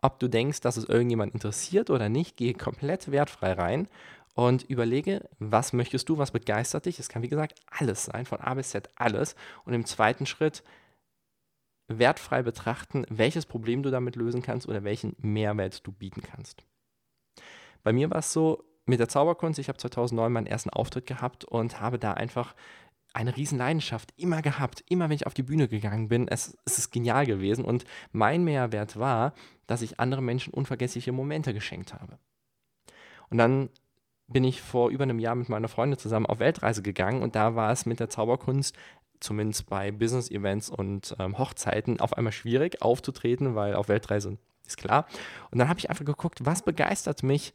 ob 0.00 0.18
du 0.18 0.28
denkst, 0.28 0.60
dass 0.60 0.76
es 0.76 0.84
irgendjemand 0.84 1.34
interessiert 1.34 1.90
oder 1.90 2.08
nicht, 2.08 2.36
gehe 2.36 2.54
komplett 2.54 3.10
wertfrei 3.10 3.52
rein 3.52 3.88
und 4.34 4.62
überlege, 4.62 5.28
was 5.38 5.72
möchtest 5.72 6.08
du, 6.08 6.18
was 6.18 6.30
begeistert 6.30 6.86
dich. 6.86 6.98
Es 6.98 7.08
kann, 7.08 7.22
wie 7.22 7.28
gesagt, 7.28 7.58
alles 7.66 8.04
sein, 8.04 8.24
von 8.24 8.40
A 8.40 8.54
bis 8.54 8.70
Z 8.70 8.88
alles. 8.94 9.34
Und 9.64 9.74
im 9.74 9.84
zweiten 9.84 10.26
Schritt 10.26 10.62
wertfrei 11.88 12.42
betrachten, 12.42 13.04
welches 13.08 13.46
Problem 13.46 13.82
du 13.82 13.90
damit 13.90 14.14
lösen 14.14 14.42
kannst 14.42 14.68
oder 14.68 14.84
welchen 14.84 15.16
Mehrwert 15.18 15.84
du 15.86 15.90
bieten 15.90 16.22
kannst. 16.22 16.62
Bei 17.82 17.92
mir 17.92 18.10
war 18.10 18.18
es 18.18 18.32
so, 18.32 18.64
mit 18.86 19.00
der 19.00 19.08
Zauberkunst, 19.08 19.58
ich 19.58 19.68
habe 19.68 19.78
2009 19.78 20.32
meinen 20.32 20.46
ersten 20.46 20.70
Auftritt 20.70 21.06
gehabt 21.06 21.44
und 21.44 21.80
habe 21.80 21.98
da 21.98 22.14
einfach 22.14 22.54
eine 23.12 23.36
riesen 23.36 23.58
Leidenschaft 23.58 24.12
immer 24.16 24.42
gehabt. 24.42 24.84
Immer 24.88 25.08
wenn 25.08 25.16
ich 25.16 25.26
auf 25.26 25.34
die 25.34 25.42
Bühne 25.42 25.68
gegangen 25.68 26.08
bin, 26.08 26.28
es, 26.28 26.56
es 26.64 26.78
ist 26.78 26.90
genial 26.90 27.26
gewesen. 27.26 27.64
Und 27.64 27.84
mein 28.12 28.44
Mehrwert 28.44 28.98
war, 28.98 29.34
dass 29.66 29.82
ich 29.82 30.00
anderen 30.00 30.24
Menschen 30.24 30.52
unvergessliche 30.52 31.12
Momente 31.12 31.52
geschenkt 31.54 31.94
habe. 31.94 32.18
Und 33.30 33.38
dann 33.38 33.70
bin 34.28 34.44
ich 34.44 34.60
vor 34.60 34.90
über 34.90 35.04
einem 35.04 35.18
Jahr 35.18 35.34
mit 35.34 35.48
meiner 35.48 35.68
Freundin 35.68 35.98
zusammen 35.98 36.26
auf 36.26 36.38
Weltreise 36.38 36.82
gegangen 36.82 37.22
und 37.22 37.34
da 37.34 37.54
war 37.54 37.72
es 37.72 37.86
mit 37.86 37.98
der 37.98 38.10
Zauberkunst 38.10 38.76
zumindest 39.20 39.68
bei 39.68 39.90
Business-Events 39.90 40.70
und 40.70 41.16
ähm, 41.18 41.38
Hochzeiten 41.38 41.98
auf 41.98 42.16
einmal 42.16 42.32
schwierig 42.32 42.82
aufzutreten, 42.82 43.54
weil 43.54 43.74
auf 43.74 43.88
Weltreise 43.88 44.38
ist 44.66 44.76
klar. 44.76 45.06
Und 45.50 45.58
dann 45.58 45.68
habe 45.68 45.80
ich 45.80 45.90
einfach 45.90 46.04
geguckt, 46.04 46.44
was 46.44 46.62
begeistert 46.62 47.22
mich 47.22 47.52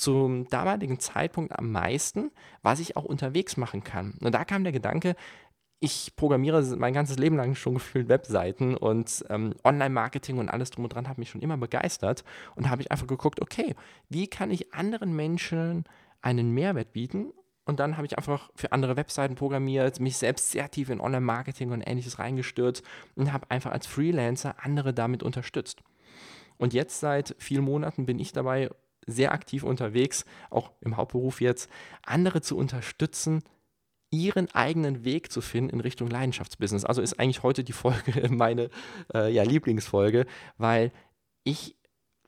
zum 0.00 0.48
damaligen 0.48 0.98
Zeitpunkt 0.98 1.56
am 1.58 1.70
meisten, 1.72 2.30
was 2.62 2.80
ich 2.80 2.96
auch 2.96 3.04
unterwegs 3.04 3.58
machen 3.58 3.84
kann. 3.84 4.14
Und 4.22 4.34
da 4.34 4.44
kam 4.44 4.64
der 4.64 4.72
Gedanke, 4.72 5.14
ich 5.78 6.14
programmiere 6.16 6.62
mein 6.76 6.94
ganzes 6.94 7.18
Leben 7.18 7.36
lang 7.36 7.54
schon 7.54 7.74
gefühlt 7.74 8.08
Webseiten 8.08 8.76
und 8.76 9.24
ähm, 9.28 9.54
Online-Marketing 9.62 10.38
und 10.38 10.48
alles 10.48 10.70
drum 10.70 10.84
und 10.84 10.94
dran 10.94 11.08
hat 11.08 11.18
mich 11.18 11.30
schon 11.30 11.42
immer 11.42 11.56
begeistert 11.56 12.24
und 12.54 12.70
habe 12.70 12.82
ich 12.82 12.90
einfach 12.90 13.06
geguckt, 13.06 13.42
okay, 13.42 13.74
wie 14.08 14.26
kann 14.26 14.50
ich 14.50 14.72
anderen 14.72 15.14
Menschen 15.14 15.84
einen 16.22 16.52
Mehrwert 16.52 16.92
bieten? 16.92 17.32
Und 17.66 17.78
dann 17.78 17.96
habe 17.96 18.06
ich 18.06 18.16
einfach 18.16 18.50
für 18.54 18.72
andere 18.72 18.96
Webseiten 18.96 19.34
programmiert, 19.34 20.00
mich 20.00 20.16
selbst 20.16 20.50
sehr 20.50 20.70
tief 20.70 20.88
in 20.88 21.00
Online-Marketing 21.00 21.70
und 21.72 21.82
ähnliches 21.82 22.18
reingestürzt 22.18 22.82
und 23.16 23.32
habe 23.32 23.50
einfach 23.50 23.70
als 23.70 23.86
Freelancer 23.86 24.56
andere 24.62 24.92
damit 24.92 25.22
unterstützt. 25.22 25.82
Und 26.56 26.74
jetzt 26.74 27.00
seit 27.00 27.34
vielen 27.38 27.64
Monaten 27.64 28.06
bin 28.06 28.18
ich 28.18 28.32
dabei 28.32 28.70
sehr 29.06 29.32
aktiv 29.32 29.62
unterwegs, 29.62 30.24
auch 30.50 30.72
im 30.80 30.96
Hauptberuf 30.96 31.40
jetzt, 31.40 31.70
andere 32.02 32.40
zu 32.40 32.56
unterstützen, 32.56 33.42
ihren 34.10 34.50
eigenen 34.54 35.04
Weg 35.04 35.30
zu 35.30 35.40
finden 35.40 35.70
in 35.70 35.80
Richtung 35.80 36.08
Leidenschaftsbusiness. 36.08 36.84
Also 36.84 37.00
ist 37.00 37.18
eigentlich 37.20 37.42
heute 37.42 37.62
die 37.64 37.72
Folge 37.72 38.28
meine 38.30 38.70
äh, 39.14 39.32
ja, 39.32 39.42
Lieblingsfolge, 39.42 40.26
weil 40.58 40.92
ich 41.44 41.76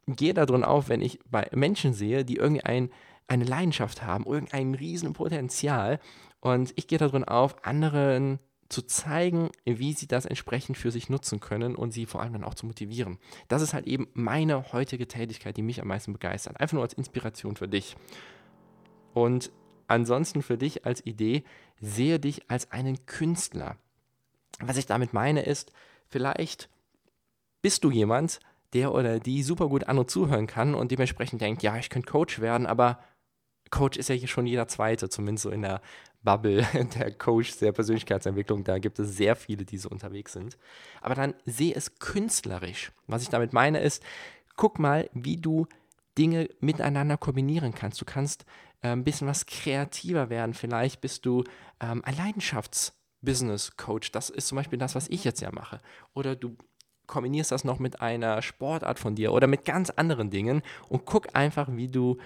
gehe 0.07 0.35
darin 0.35 0.64
auf, 0.64 0.88
wenn 0.88 1.02
ich 1.02 1.19
bei 1.29 1.49
Menschen 1.52 1.93
sehe, 1.93 2.25
die 2.25 2.37
irgendwie 2.37 2.64
ein, 2.64 2.91
eine 3.26 3.45
Leidenschaft 3.45 4.02
haben, 4.02 4.26
irgendein 4.26 4.75
riesen 4.75 5.12
Potenzial 5.12 5.99
und 6.41 6.73
ich 6.76 6.87
gehe 6.87 6.99
darin 6.99 7.25
auf, 7.25 7.64
anderen 7.64 8.38
zu 8.73 8.83
zeigen, 8.83 9.50
wie 9.64 9.93
sie 9.93 10.09
das 10.09 10.25
entsprechend 10.25 10.76
für 10.76 10.91
sich 10.91 11.11
nutzen 11.11 11.41
können 11.41 11.76
und 11.76 11.93
sie 11.93 12.07
vor 12.07 12.23
allem 12.23 12.33
dann 12.33 12.45
auch 12.45 12.55
zu 12.55 12.67
motivieren. 12.67 13.19
Das 13.49 13.62
ist 13.62 13.75
halt 13.75 13.87
eben 13.87 14.09
meine 14.14 14.73
heutige 14.73 15.07
Tätigkeit, 15.07 15.57
die 15.57 15.62
mich 15.62 15.81
am 15.81 15.88
meisten 15.88 16.12
begeistert. 16.12 16.59
Einfach 16.59 16.75
nur 16.75 16.83
als 16.83 16.95
Inspiration 16.95 17.57
für 17.57 17.69
dich. 17.69 17.97
Und 19.12 19.52
ansonsten 19.88 20.43
für 20.43 20.57
dich 20.57 20.87
als 20.87 21.05
Idee, 21.05 21.45
sehe 21.81 22.19
dich 22.19 22.50
als 22.50 22.73
einen 22.73 23.05
Künstler. 23.07 23.76
Was 24.61 24.79
ich 24.79 24.87
damit 24.87 25.12
meine 25.12 25.43
ist, 25.43 25.73
vielleicht 26.09 26.71
bist 27.61 27.85
du 27.85 27.91
jemand, 27.91 28.41
der 28.73 28.95
oder 28.95 29.21
die 29.21 29.43
super 29.43 29.69
gut 29.69 29.85
andere 29.85 30.07
zuhören 30.07 30.47
kann 30.47 30.75
und 30.75 30.91
dementsprechend 30.91 31.43
denkt, 31.43 31.62
ja, 31.62 31.76
ich 31.76 31.91
könnte 31.91 32.11
Coach 32.11 32.41
werden, 32.41 32.67
aber 32.67 32.99
Coach 33.71 33.99
ist 33.99 34.09
ja 34.09 34.14
hier 34.14 34.29
schon 34.29 34.47
jeder 34.47 34.69
Zweite, 34.69 35.09
zumindest 35.09 35.43
so 35.43 35.50
in 35.50 35.62
der 35.62 35.83
Bubble 36.23 36.67
der 36.95 37.12
Coach 37.12 37.59
der 37.59 37.73
Persönlichkeitsentwicklung. 37.73 38.64
Da 38.64 38.79
gibt 38.79 38.99
es 38.99 39.17
sehr 39.17 39.37
viele, 39.37 39.64
die 39.64 39.79
so 39.79 39.88
unterwegs 39.88 40.33
sind. 40.33 40.57
Aber 41.00 41.14
dann 41.14 41.35
sehe 41.45 41.75
es 41.75 41.99
künstlerisch. 41.99 42.93
Was 43.07 43.23
ich 43.23 43.29
damit 43.29 43.52
meine 43.52 43.81
ist, 43.81 44.02
guck 44.57 44.79
mal, 44.79 45.09
wie 45.12 45.37
du 45.37 45.67
Dinge 46.19 46.49
miteinander 46.61 47.17
kombinieren 47.17 47.75
kannst. 47.75 48.00
Du 48.00 48.05
kannst 48.05 48.45
äh, 48.83 48.88
ein 48.88 49.05
bisschen 49.05 49.26
was 49.26 49.47
kreativer 49.47 50.31
werden. 50.31 50.55
Vielleicht 50.55 51.00
bist 51.00 51.25
du 51.25 51.45
ähm, 51.81 52.02
ein 52.05 52.17
Leidenschafts-Business-Coach. 52.17 54.12
Das 54.12 54.31
ist 54.31 54.49
zum 54.49 54.57
Beispiel 54.57 54.79
das, 54.79 54.95
was 54.95 55.09
ich 55.09 55.25
jetzt 55.25 55.41
ja 55.41 55.50
mache. 55.52 55.81
Oder 56.14 56.37
du 56.37 56.57
kombinierst 57.07 57.52
das 57.52 57.64
noch 57.64 57.79
mit 57.79 58.00
einer 58.00 58.41
Sportart 58.43 58.99
von 58.99 59.14
dir 59.14 59.33
oder 59.33 59.47
mit 59.47 59.64
ganz 59.64 59.91
anderen 59.91 60.31
Dingen 60.31 60.62
und 60.88 61.05
guck 61.05 61.35
einfach, 61.35 61.69
wie 61.73 61.88
du 61.88 62.19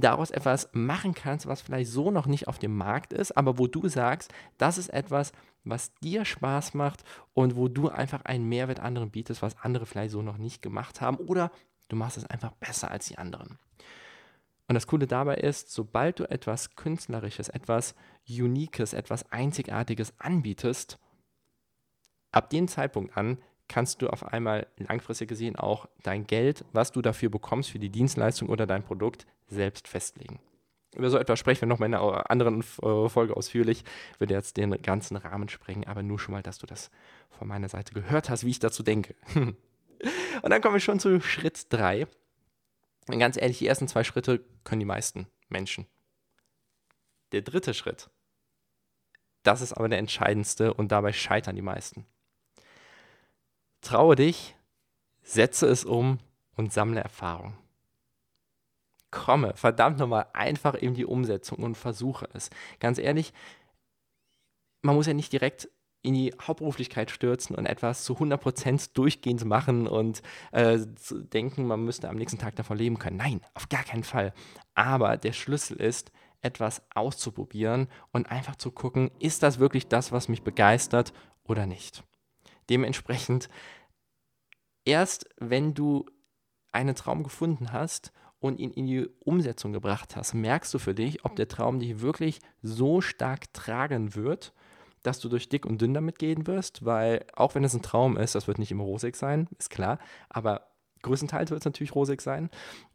daraus 0.00 0.30
etwas 0.30 0.68
machen 0.72 1.14
kannst, 1.14 1.46
was 1.46 1.60
vielleicht 1.60 1.90
so 1.90 2.10
noch 2.10 2.26
nicht 2.26 2.48
auf 2.48 2.58
dem 2.58 2.76
Markt 2.76 3.12
ist, 3.12 3.36
aber 3.36 3.58
wo 3.58 3.66
du 3.66 3.88
sagst, 3.88 4.32
das 4.58 4.78
ist 4.78 4.88
etwas, 4.88 5.32
was 5.64 5.94
dir 5.96 6.24
Spaß 6.24 6.74
macht 6.74 7.04
und 7.34 7.56
wo 7.56 7.68
du 7.68 7.88
einfach 7.88 8.24
einen 8.24 8.48
Mehrwert 8.48 8.80
anderen 8.80 9.10
bietest, 9.10 9.42
was 9.42 9.58
andere 9.58 9.86
vielleicht 9.86 10.12
so 10.12 10.22
noch 10.22 10.38
nicht 10.38 10.62
gemacht 10.62 11.00
haben 11.00 11.16
oder 11.16 11.50
du 11.88 11.96
machst 11.96 12.16
es 12.16 12.26
einfach 12.26 12.52
besser 12.52 12.90
als 12.90 13.06
die 13.06 13.18
anderen. 13.18 13.58
Und 14.68 14.74
das 14.74 14.86
Coole 14.86 15.06
dabei 15.06 15.36
ist, 15.36 15.70
sobald 15.72 16.18
du 16.18 16.28
etwas 16.28 16.74
Künstlerisches, 16.74 17.48
etwas 17.48 17.94
Uniques, 18.28 18.92
etwas 18.92 19.30
Einzigartiges 19.30 20.12
anbietest, 20.18 20.98
ab 22.32 22.50
dem 22.50 22.66
Zeitpunkt 22.66 23.16
an 23.16 23.38
kannst 23.68 24.02
du 24.02 24.08
auf 24.08 24.24
einmal 24.24 24.66
langfristig 24.76 25.28
gesehen 25.28 25.56
auch 25.56 25.88
dein 26.02 26.26
Geld, 26.26 26.64
was 26.72 26.92
du 26.92 27.02
dafür 27.02 27.30
bekommst 27.30 27.70
für 27.70 27.78
die 27.78 27.90
Dienstleistung 27.90 28.48
oder 28.48 28.66
dein 28.66 28.82
Produkt, 28.82 29.26
selbst 29.48 29.88
festlegen. 29.88 30.40
Über 30.94 31.10
so 31.10 31.18
etwas 31.18 31.38
sprechen 31.38 31.62
wir 31.62 31.68
noch 31.68 31.78
mal 31.78 31.86
in 31.86 31.94
einer 31.94 32.30
anderen 32.30 32.60
äh, 32.60 33.08
Folge 33.08 33.36
ausführlich. 33.36 33.84
Würde 34.18 34.34
jetzt 34.34 34.56
den 34.56 34.70
ganzen 34.82 35.16
Rahmen 35.16 35.48
sprengen, 35.48 35.84
aber 35.84 36.02
nur 36.02 36.18
schon 36.18 36.32
mal, 36.32 36.42
dass 36.42 36.58
du 36.58 36.66
das 36.66 36.90
von 37.30 37.48
meiner 37.48 37.68
Seite 37.68 37.92
gehört 37.92 38.30
hast, 38.30 38.44
wie 38.44 38.50
ich 38.50 38.60
dazu 38.60 38.82
denke. 38.82 39.14
Und 39.34 40.50
dann 40.50 40.60
kommen 40.62 40.74
wir 40.74 40.80
schon 40.80 41.00
zu 41.00 41.20
Schritt 41.20 41.66
3. 41.70 42.06
Und 43.08 43.18
ganz 43.18 43.36
ehrlich, 43.36 43.58
die 43.58 43.66
ersten 43.66 43.88
zwei 43.88 44.04
Schritte 44.04 44.44
können 44.64 44.80
die 44.80 44.86
meisten 44.86 45.26
Menschen. 45.48 45.86
Der 47.32 47.42
dritte 47.42 47.74
Schritt, 47.74 48.08
das 49.42 49.60
ist 49.60 49.74
aber 49.74 49.88
der 49.88 49.98
entscheidendste 49.98 50.74
und 50.74 50.92
dabei 50.92 51.12
scheitern 51.12 51.56
die 51.56 51.62
meisten. 51.62 52.06
Traue 53.86 54.16
dich, 54.16 54.56
setze 55.22 55.68
es 55.68 55.84
um 55.84 56.18
und 56.56 56.72
sammle 56.72 57.00
Erfahrung. 57.00 57.56
Komme, 59.12 59.54
verdammt 59.54 60.00
nochmal, 60.00 60.26
einfach 60.32 60.74
in 60.74 60.94
die 60.94 61.04
Umsetzung 61.04 61.58
und 61.58 61.76
versuche 61.76 62.28
es. 62.32 62.50
Ganz 62.80 62.98
ehrlich, 62.98 63.32
man 64.82 64.96
muss 64.96 65.06
ja 65.06 65.14
nicht 65.14 65.32
direkt 65.32 65.68
in 66.02 66.14
die 66.14 66.34
Hauptberuflichkeit 66.42 67.12
stürzen 67.12 67.54
und 67.54 67.64
etwas 67.64 68.02
zu 68.02 68.14
100% 68.14 68.90
durchgehend 68.94 69.44
machen 69.44 69.86
und 69.86 70.20
äh, 70.50 70.80
denken, 71.32 71.68
man 71.68 71.84
müsste 71.84 72.08
am 72.08 72.16
nächsten 72.16 72.40
Tag 72.40 72.56
davon 72.56 72.78
leben 72.78 72.98
können. 72.98 73.18
Nein, 73.18 73.40
auf 73.54 73.68
gar 73.68 73.84
keinen 73.84 74.02
Fall. 74.02 74.34
Aber 74.74 75.16
der 75.16 75.32
Schlüssel 75.32 75.76
ist, 75.76 76.10
etwas 76.40 76.82
auszuprobieren 76.92 77.86
und 78.10 78.32
einfach 78.32 78.56
zu 78.56 78.72
gucken, 78.72 79.12
ist 79.20 79.44
das 79.44 79.60
wirklich 79.60 79.86
das, 79.86 80.10
was 80.10 80.26
mich 80.26 80.42
begeistert 80.42 81.12
oder 81.44 81.66
nicht. 81.66 82.02
Dementsprechend, 82.70 83.48
erst 84.84 85.28
wenn 85.38 85.74
du 85.74 86.06
einen 86.72 86.94
Traum 86.94 87.22
gefunden 87.22 87.72
hast 87.72 88.12
und 88.38 88.58
ihn 88.60 88.70
in 88.70 88.86
die 88.86 89.08
Umsetzung 89.20 89.72
gebracht 89.72 90.16
hast, 90.16 90.34
merkst 90.34 90.72
du 90.74 90.78
für 90.78 90.94
dich, 90.94 91.24
ob 91.24 91.36
der 91.36 91.48
Traum 91.48 91.80
dich 91.80 92.00
wirklich 92.00 92.40
so 92.62 93.00
stark 93.00 93.52
tragen 93.52 94.14
wird, 94.14 94.52
dass 95.02 95.20
du 95.20 95.28
durch 95.28 95.48
dick 95.48 95.64
und 95.64 95.80
dünn 95.80 95.94
damit 95.94 96.18
gehen 96.18 96.46
wirst, 96.46 96.84
weil 96.84 97.24
auch 97.34 97.54
wenn 97.54 97.64
es 97.64 97.74
ein 97.74 97.82
Traum 97.82 98.16
ist, 98.16 98.34
das 98.34 98.48
wird 98.48 98.58
nicht 98.58 98.70
immer 98.70 98.84
rosig 98.84 99.16
sein, 99.16 99.48
ist 99.58 99.70
klar, 99.70 99.98
aber 100.28 100.68
größtenteils 101.02 101.50
wird 101.50 101.60
es 101.60 101.64
natürlich 101.64 101.94
rosig 101.94 102.20
sein. 102.20 102.50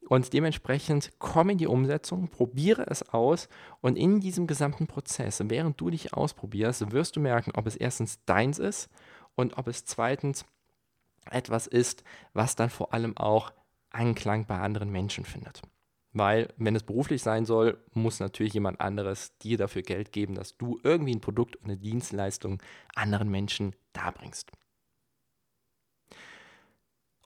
Und 0.10 0.34
dementsprechend 0.34 1.12
komm 1.20 1.50
in 1.50 1.58
die 1.58 1.68
Umsetzung, 1.68 2.28
probiere 2.28 2.86
es 2.88 3.08
aus 3.14 3.48
und 3.80 3.96
in 3.96 4.20
diesem 4.20 4.46
gesamten 4.46 4.88
Prozess, 4.88 5.42
während 5.46 5.80
du 5.80 5.90
dich 5.90 6.14
ausprobierst, 6.14 6.92
wirst 6.92 7.16
du 7.16 7.22
merken, 7.22 7.54
ob 7.56 7.66
es 7.66 7.78
erstens 7.78 8.24
deins 8.26 8.60
ist 8.60 8.90
und 9.36 9.58
ob 9.58 9.68
es 9.68 9.86
zweitens 9.86 10.46
etwas 11.30 11.68
ist, 11.68 12.04
was 12.34 12.56
dann 12.56 12.70
vor 12.70 12.94
allem 12.94 13.16
auch 13.18 13.54
Anklang 13.90 14.46
bei 14.46 14.60
anderen 14.60 14.90
Menschen 14.90 15.26
findet. 15.26 15.62
Weil, 16.14 16.54
wenn 16.58 16.76
es 16.76 16.84
beruflich 16.84 17.22
sein 17.22 17.46
soll, 17.46 17.82
muss 17.94 18.20
natürlich 18.20 18.54
jemand 18.54 18.82
anderes 18.82 19.38
dir 19.38 19.58
dafür 19.58 19.82
Geld 19.82 20.12
geben, 20.12 20.36
dass 20.36 20.58
du 20.58 20.80
irgendwie 20.84 21.16
ein 21.16 21.22
Produkt 21.22 21.56
und 21.58 21.66
eine 21.66 21.78
Dienstleistung 21.78 22.62
anderen 22.96 23.30
Menschen 23.30 23.76
darbringst. 23.94 24.52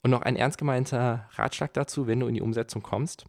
Und 0.04 0.12
noch 0.12 0.22
ein 0.22 0.36
ernst 0.36 0.60
gemeinter 0.60 1.28
Ratschlag 1.32 1.74
dazu, 1.74 2.06
wenn 2.06 2.20
du 2.20 2.28
in 2.28 2.36
die 2.36 2.42
Umsetzung 2.42 2.84
kommst. 2.84 3.26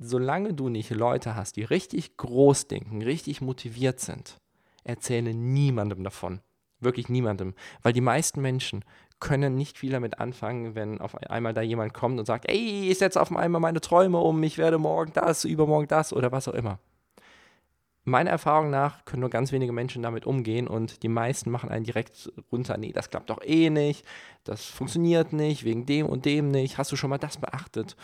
Solange 0.00 0.54
du 0.54 0.68
nicht 0.68 0.90
Leute 0.90 1.36
hast, 1.36 1.56
die 1.56 1.62
richtig 1.62 2.16
groß 2.16 2.66
denken, 2.66 3.00
richtig 3.02 3.40
motiviert 3.40 4.00
sind, 4.00 4.40
erzähle 4.82 5.34
niemandem 5.34 6.02
davon, 6.02 6.40
Wirklich 6.84 7.08
niemandem. 7.08 7.54
Weil 7.82 7.92
die 7.92 8.00
meisten 8.00 8.40
Menschen 8.40 8.84
können 9.20 9.56
nicht 9.56 9.78
viel 9.78 9.92
damit 9.92 10.18
anfangen, 10.18 10.74
wenn 10.74 11.00
auf 11.00 11.16
einmal 11.16 11.54
da 11.54 11.62
jemand 11.62 11.94
kommt 11.94 12.18
und 12.18 12.26
sagt, 12.26 12.48
ey, 12.48 12.90
ich 12.90 12.98
setze 12.98 13.20
auf 13.20 13.34
einmal 13.34 13.60
meine 13.60 13.80
Träume 13.80 14.18
um, 14.18 14.42
ich 14.42 14.58
werde 14.58 14.78
morgen 14.78 15.12
das, 15.14 15.44
übermorgen 15.44 15.88
das 15.88 16.12
oder 16.12 16.30
was 16.32 16.48
auch 16.48 16.54
immer. 16.54 16.78
Meiner 18.06 18.30
Erfahrung 18.30 18.68
nach 18.68 19.06
können 19.06 19.22
nur 19.22 19.30
ganz 19.30 19.50
wenige 19.50 19.72
Menschen 19.72 20.02
damit 20.02 20.26
umgehen 20.26 20.68
und 20.68 21.02
die 21.02 21.08
meisten 21.08 21.50
machen 21.50 21.70
einen 21.70 21.86
direkt 21.86 22.30
runter, 22.52 22.76
nee, 22.76 22.92
das 22.92 23.08
klappt 23.08 23.30
doch 23.30 23.40
eh 23.42 23.70
nicht, 23.70 24.04
das 24.44 24.66
funktioniert 24.66 25.32
nicht, 25.32 25.64
wegen 25.64 25.86
dem 25.86 26.06
und 26.06 26.26
dem 26.26 26.50
nicht, 26.50 26.76
hast 26.76 26.92
du 26.92 26.96
schon 26.96 27.08
mal 27.08 27.16
das 27.16 27.38
beachtet? 27.38 27.96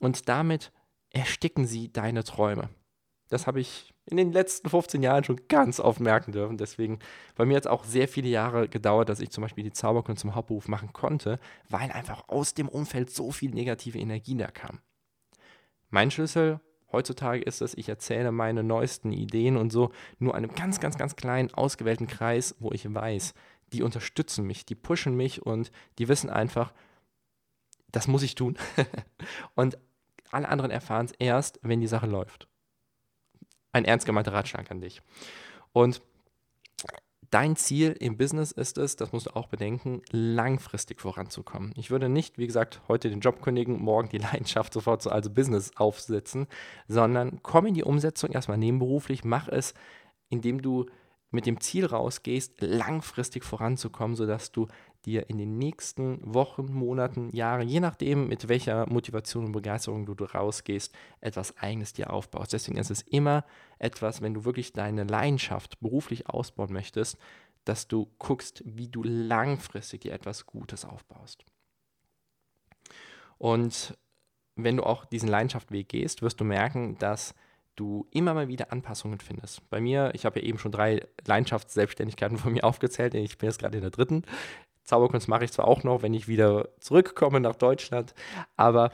Und 0.00 0.30
damit 0.30 0.72
ersticken 1.10 1.66
sie 1.66 1.92
deine 1.92 2.24
Träume. 2.24 2.70
Das 3.32 3.46
habe 3.46 3.60
ich 3.60 3.94
in 4.04 4.18
den 4.18 4.30
letzten 4.30 4.68
15 4.68 5.02
Jahren 5.02 5.24
schon 5.24 5.40
ganz 5.48 5.80
oft 5.80 6.00
merken 6.00 6.32
dürfen. 6.32 6.58
Deswegen, 6.58 6.98
bei 7.34 7.46
mir 7.46 7.56
hat 7.56 7.64
es 7.64 7.70
auch 7.70 7.84
sehr 7.84 8.06
viele 8.06 8.28
Jahre 8.28 8.68
gedauert, 8.68 9.08
dass 9.08 9.20
ich 9.20 9.30
zum 9.30 9.40
Beispiel 9.40 9.64
die 9.64 9.72
Zauberkunst 9.72 10.20
zum 10.20 10.34
Hauptberuf 10.34 10.68
machen 10.68 10.92
konnte, 10.92 11.40
weil 11.70 11.90
einfach 11.92 12.28
aus 12.28 12.52
dem 12.52 12.68
Umfeld 12.68 13.08
so 13.08 13.30
viel 13.30 13.50
negative 13.52 13.98
Energie 13.98 14.36
da 14.36 14.48
kam. 14.48 14.80
Mein 15.88 16.10
Schlüssel 16.10 16.60
heutzutage 16.92 17.40
ist 17.40 17.62
es, 17.62 17.72
ich 17.72 17.88
erzähle 17.88 18.32
meine 18.32 18.62
neuesten 18.62 19.12
Ideen 19.12 19.56
und 19.56 19.72
so 19.72 19.92
nur 20.18 20.34
einem 20.34 20.54
ganz, 20.54 20.78
ganz, 20.78 20.98
ganz 20.98 21.16
kleinen, 21.16 21.54
ausgewählten 21.54 22.08
Kreis, 22.08 22.54
wo 22.58 22.70
ich 22.70 22.92
weiß, 22.92 23.32
die 23.72 23.82
unterstützen 23.82 24.46
mich, 24.46 24.66
die 24.66 24.74
pushen 24.74 25.16
mich 25.16 25.40
und 25.40 25.72
die 25.98 26.08
wissen 26.08 26.28
einfach, 26.28 26.74
das 27.92 28.08
muss 28.08 28.24
ich 28.24 28.34
tun. 28.34 28.58
und 29.54 29.78
alle 30.30 30.50
anderen 30.50 30.70
erfahren 30.70 31.06
es 31.06 31.12
erst, 31.12 31.60
wenn 31.62 31.80
die 31.80 31.86
Sache 31.86 32.06
läuft 32.06 32.51
ein 33.72 33.84
ernst 33.84 34.06
gemeinter 34.06 34.32
Ratschlag 34.32 34.70
an 34.70 34.80
dich. 34.80 35.02
Und 35.72 36.02
dein 37.32 37.56
Ziel 37.56 37.96
im 37.98 38.16
Business 38.16 38.52
ist 38.52 38.78
es, 38.78 38.96
das 38.96 39.12
musst 39.12 39.26
du 39.26 39.36
auch 39.36 39.48
bedenken, 39.48 40.02
langfristig 40.10 41.00
voranzukommen. 41.00 41.72
Ich 41.76 41.90
würde 41.90 42.08
nicht, 42.08 42.38
wie 42.38 42.46
gesagt, 42.46 42.82
heute 42.88 43.08
den 43.08 43.20
Job 43.20 43.40
kündigen, 43.42 43.80
morgen 43.80 44.10
die 44.10 44.18
Leidenschaft 44.32 44.72
sofort 44.72 45.02
so 45.02 45.10
als 45.10 45.32
Business 45.32 45.72
aufsetzen, 45.76 46.46
sondern 46.88 47.42
komm 47.42 47.66
in 47.66 47.74
die 47.74 47.84
Umsetzung 47.84 48.30
erstmal 48.30 48.58
nebenberuflich, 48.58 49.24
mach 49.24 49.48
es, 49.48 49.74
indem 50.28 50.62
du 50.62 50.86
mit 51.30 51.46
dem 51.46 51.60
Ziel 51.60 51.86
rausgehst, 51.86 52.60
langfristig 52.60 53.42
voranzukommen, 53.44 54.16
sodass 54.16 54.52
du 54.52 54.68
dir 55.02 55.28
in 55.28 55.38
den 55.38 55.58
nächsten 55.58 56.20
Wochen, 56.22 56.72
Monaten, 56.72 57.34
Jahren, 57.34 57.68
je 57.68 57.80
nachdem, 57.80 58.28
mit 58.28 58.48
welcher 58.48 58.86
Motivation 58.86 59.46
und 59.46 59.52
Begeisterung 59.52 60.06
du 60.06 60.12
rausgehst, 60.24 60.94
etwas 61.20 61.56
Eigenes 61.58 61.92
dir 61.92 62.12
aufbaust. 62.12 62.52
Deswegen 62.52 62.78
ist 62.78 62.90
es 62.90 63.02
immer 63.02 63.44
etwas, 63.78 64.22
wenn 64.22 64.34
du 64.34 64.44
wirklich 64.44 64.72
deine 64.72 65.04
Leidenschaft 65.04 65.80
beruflich 65.80 66.28
ausbauen 66.28 66.72
möchtest, 66.72 67.18
dass 67.64 67.88
du 67.88 68.08
guckst, 68.18 68.62
wie 68.64 68.88
du 68.88 69.02
langfristig 69.02 70.02
dir 70.02 70.12
etwas 70.12 70.46
Gutes 70.46 70.84
aufbaust. 70.84 71.44
Und 73.38 73.96
wenn 74.56 74.76
du 74.76 74.84
auch 74.84 75.04
diesen 75.04 75.28
Leidenschaftweg 75.28 75.88
gehst, 75.88 76.22
wirst 76.22 76.40
du 76.40 76.44
merken, 76.44 76.96
dass 76.98 77.34
du 77.76 78.06
immer 78.10 78.34
mal 78.34 78.48
wieder 78.48 78.70
Anpassungen 78.70 79.20
findest. 79.20 79.68
Bei 79.70 79.80
mir, 79.80 80.10
ich 80.14 80.24
habe 80.24 80.40
ja 80.40 80.46
eben 80.46 80.58
schon 80.58 80.72
drei 80.72 81.06
Leidenschaftsselbstständigkeiten 81.26 82.36
von 82.38 82.52
mir 82.52 82.64
aufgezählt, 82.64 83.14
ich 83.14 83.38
bin 83.38 83.48
jetzt 83.48 83.58
gerade 83.58 83.76
in 83.76 83.82
der 83.82 83.90
dritten. 83.90 84.24
Zauberkunst 84.84 85.28
mache 85.28 85.44
ich 85.44 85.52
zwar 85.52 85.68
auch 85.68 85.84
noch, 85.84 86.02
wenn 86.02 86.14
ich 86.14 86.28
wieder 86.28 86.68
zurückkomme 86.80 87.40
nach 87.40 87.56
Deutschland, 87.56 88.14
aber 88.56 88.90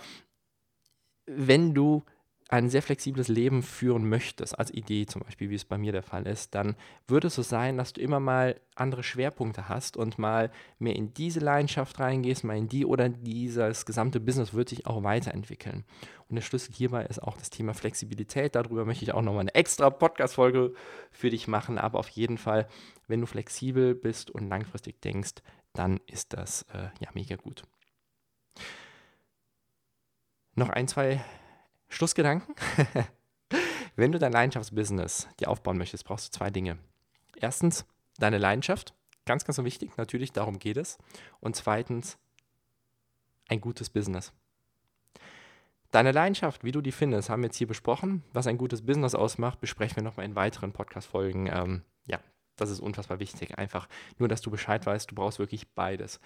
wenn 1.26 1.74
du 1.74 2.04
ein 2.50 2.70
sehr 2.70 2.80
flexibles 2.80 3.28
Leben 3.28 3.62
führen 3.62 4.08
möchtest, 4.08 4.58
als 4.58 4.72
Idee 4.72 5.04
zum 5.04 5.22
Beispiel, 5.22 5.50
wie 5.50 5.54
es 5.54 5.66
bei 5.66 5.76
mir 5.76 5.92
der 5.92 6.02
Fall 6.02 6.26
ist, 6.26 6.54
dann 6.54 6.76
würde 7.06 7.26
es 7.26 7.34
so 7.34 7.42
sein, 7.42 7.76
dass 7.76 7.92
du 7.92 8.00
immer 8.00 8.20
mal 8.20 8.58
andere 8.74 9.02
Schwerpunkte 9.02 9.68
hast 9.68 9.98
und 9.98 10.18
mal 10.18 10.50
mehr 10.78 10.96
in 10.96 11.12
diese 11.12 11.40
Leidenschaft 11.40 12.00
reingehst, 12.00 12.44
mal 12.44 12.56
in 12.56 12.68
die 12.68 12.86
oder 12.86 13.10
dieses 13.10 13.84
gesamte 13.84 14.18
Business 14.18 14.54
wird 14.54 14.70
sich 14.70 14.86
auch 14.86 15.02
weiterentwickeln. 15.02 15.84
Und 16.28 16.36
der 16.36 16.42
Schlüssel 16.42 16.74
hierbei 16.74 17.04
ist 17.04 17.22
auch 17.22 17.36
das 17.36 17.50
Thema 17.50 17.74
Flexibilität. 17.74 18.54
Darüber 18.54 18.86
möchte 18.86 19.04
ich 19.04 19.12
auch 19.12 19.22
nochmal 19.22 19.42
eine 19.42 19.54
extra 19.54 19.90
Podcast-Folge 19.90 20.72
für 21.10 21.28
dich 21.28 21.48
machen. 21.48 21.76
Aber 21.76 21.98
auf 21.98 22.08
jeden 22.08 22.38
Fall, 22.38 22.66
wenn 23.08 23.20
du 23.20 23.26
flexibel 23.26 23.94
bist 23.94 24.30
und 24.30 24.48
langfristig 24.48 25.02
denkst, 25.02 25.42
dann 25.72 26.00
ist 26.06 26.32
das 26.32 26.62
äh, 26.72 26.90
ja 27.00 27.10
mega 27.14 27.36
gut. 27.36 27.62
Noch 30.54 30.70
ein, 30.70 30.88
zwei 30.88 31.24
Schlussgedanken. 31.88 32.54
Wenn 33.96 34.12
du 34.12 34.18
dein 34.18 34.32
Leidenschaftsbusiness 34.32 35.28
dir 35.40 35.48
aufbauen 35.48 35.78
möchtest, 35.78 36.04
brauchst 36.04 36.26
du 36.28 36.38
zwei 36.38 36.50
Dinge. 36.50 36.78
Erstens 37.36 37.86
deine 38.18 38.38
Leidenschaft, 38.38 38.94
ganz, 39.24 39.44
ganz 39.44 39.58
wichtig, 39.58 39.96
natürlich, 39.96 40.32
darum 40.32 40.58
geht 40.58 40.76
es. 40.76 40.98
Und 41.40 41.56
zweitens 41.56 42.18
ein 43.48 43.60
gutes 43.60 43.90
Business. 43.90 44.32
Deine 45.90 46.12
Leidenschaft, 46.12 46.64
wie 46.64 46.72
du 46.72 46.82
die 46.82 46.92
findest, 46.92 47.30
haben 47.30 47.42
wir 47.42 47.46
jetzt 47.46 47.56
hier 47.56 47.66
besprochen. 47.66 48.22
Was 48.32 48.46
ein 48.46 48.58
gutes 48.58 48.84
Business 48.84 49.14
ausmacht, 49.14 49.60
besprechen 49.60 49.96
wir 49.96 50.02
nochmal 50.02 50.26
in 50.26 50.36
weiteren 50.36 50.72
Podcast-Folgen. 50.72 51.48
Ähm, 51.50 51.82
ja, 52.04 52.20
das 52.60 52.70
ist 52.70 52.80
unfassbar 52.80 53.20
wichtig. 53.20 53.58
Einfach 53.58 53.88
nur, 54.18 54.28
dass 54.28 54.40
du 54.40 54.50
Bescheid 54.50 54.84
weißt, 54.84 55.10
du 55.10 55.14
brauchst 55.14 55.38
wirklich 55.38 55.68
beides. 55.74 56.20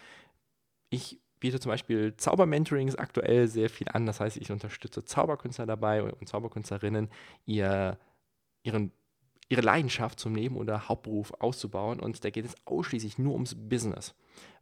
Ich 0.90 1.20
biete 1.42 1.58
zum 1.58 1.70
Beispiel 1.70 2.16
Zaubermentorings 2.16 2.94
aktuell 2.94 3.48
sehr 3.48 3.68
viel 3.68 3.88
an. 3.88 4.06
Das 4.06 4.20
heißt, 4.20 4.36
ich 4.36 4.52
unterstütze 4.52 5.04
Zauberkünstler 5.04 5.66
dabei 5.66 6.02
und 6.02 6.28
Zauberkünstlerinnen, 6.28 7.10
ihr, 7.46 7.98
ihren, 8.62 8.92
ihre 9.48 9.60
Leidenschaft 9.60 10.20
zum 10.20 10.32
Neben- 10.32 10.56
oder 10.56 10.88
Hauptberuf 10.88 11.32
auszubauen. 11.40 11.98
Und 11.98 12.24
da 12.24 12.30
geht 12.30 12.44
es 12.44 12.54
ausschließlich 12.64 13.18
nur 13.18 13.32
ums 13.34 13.56
Business. 13.56 14.14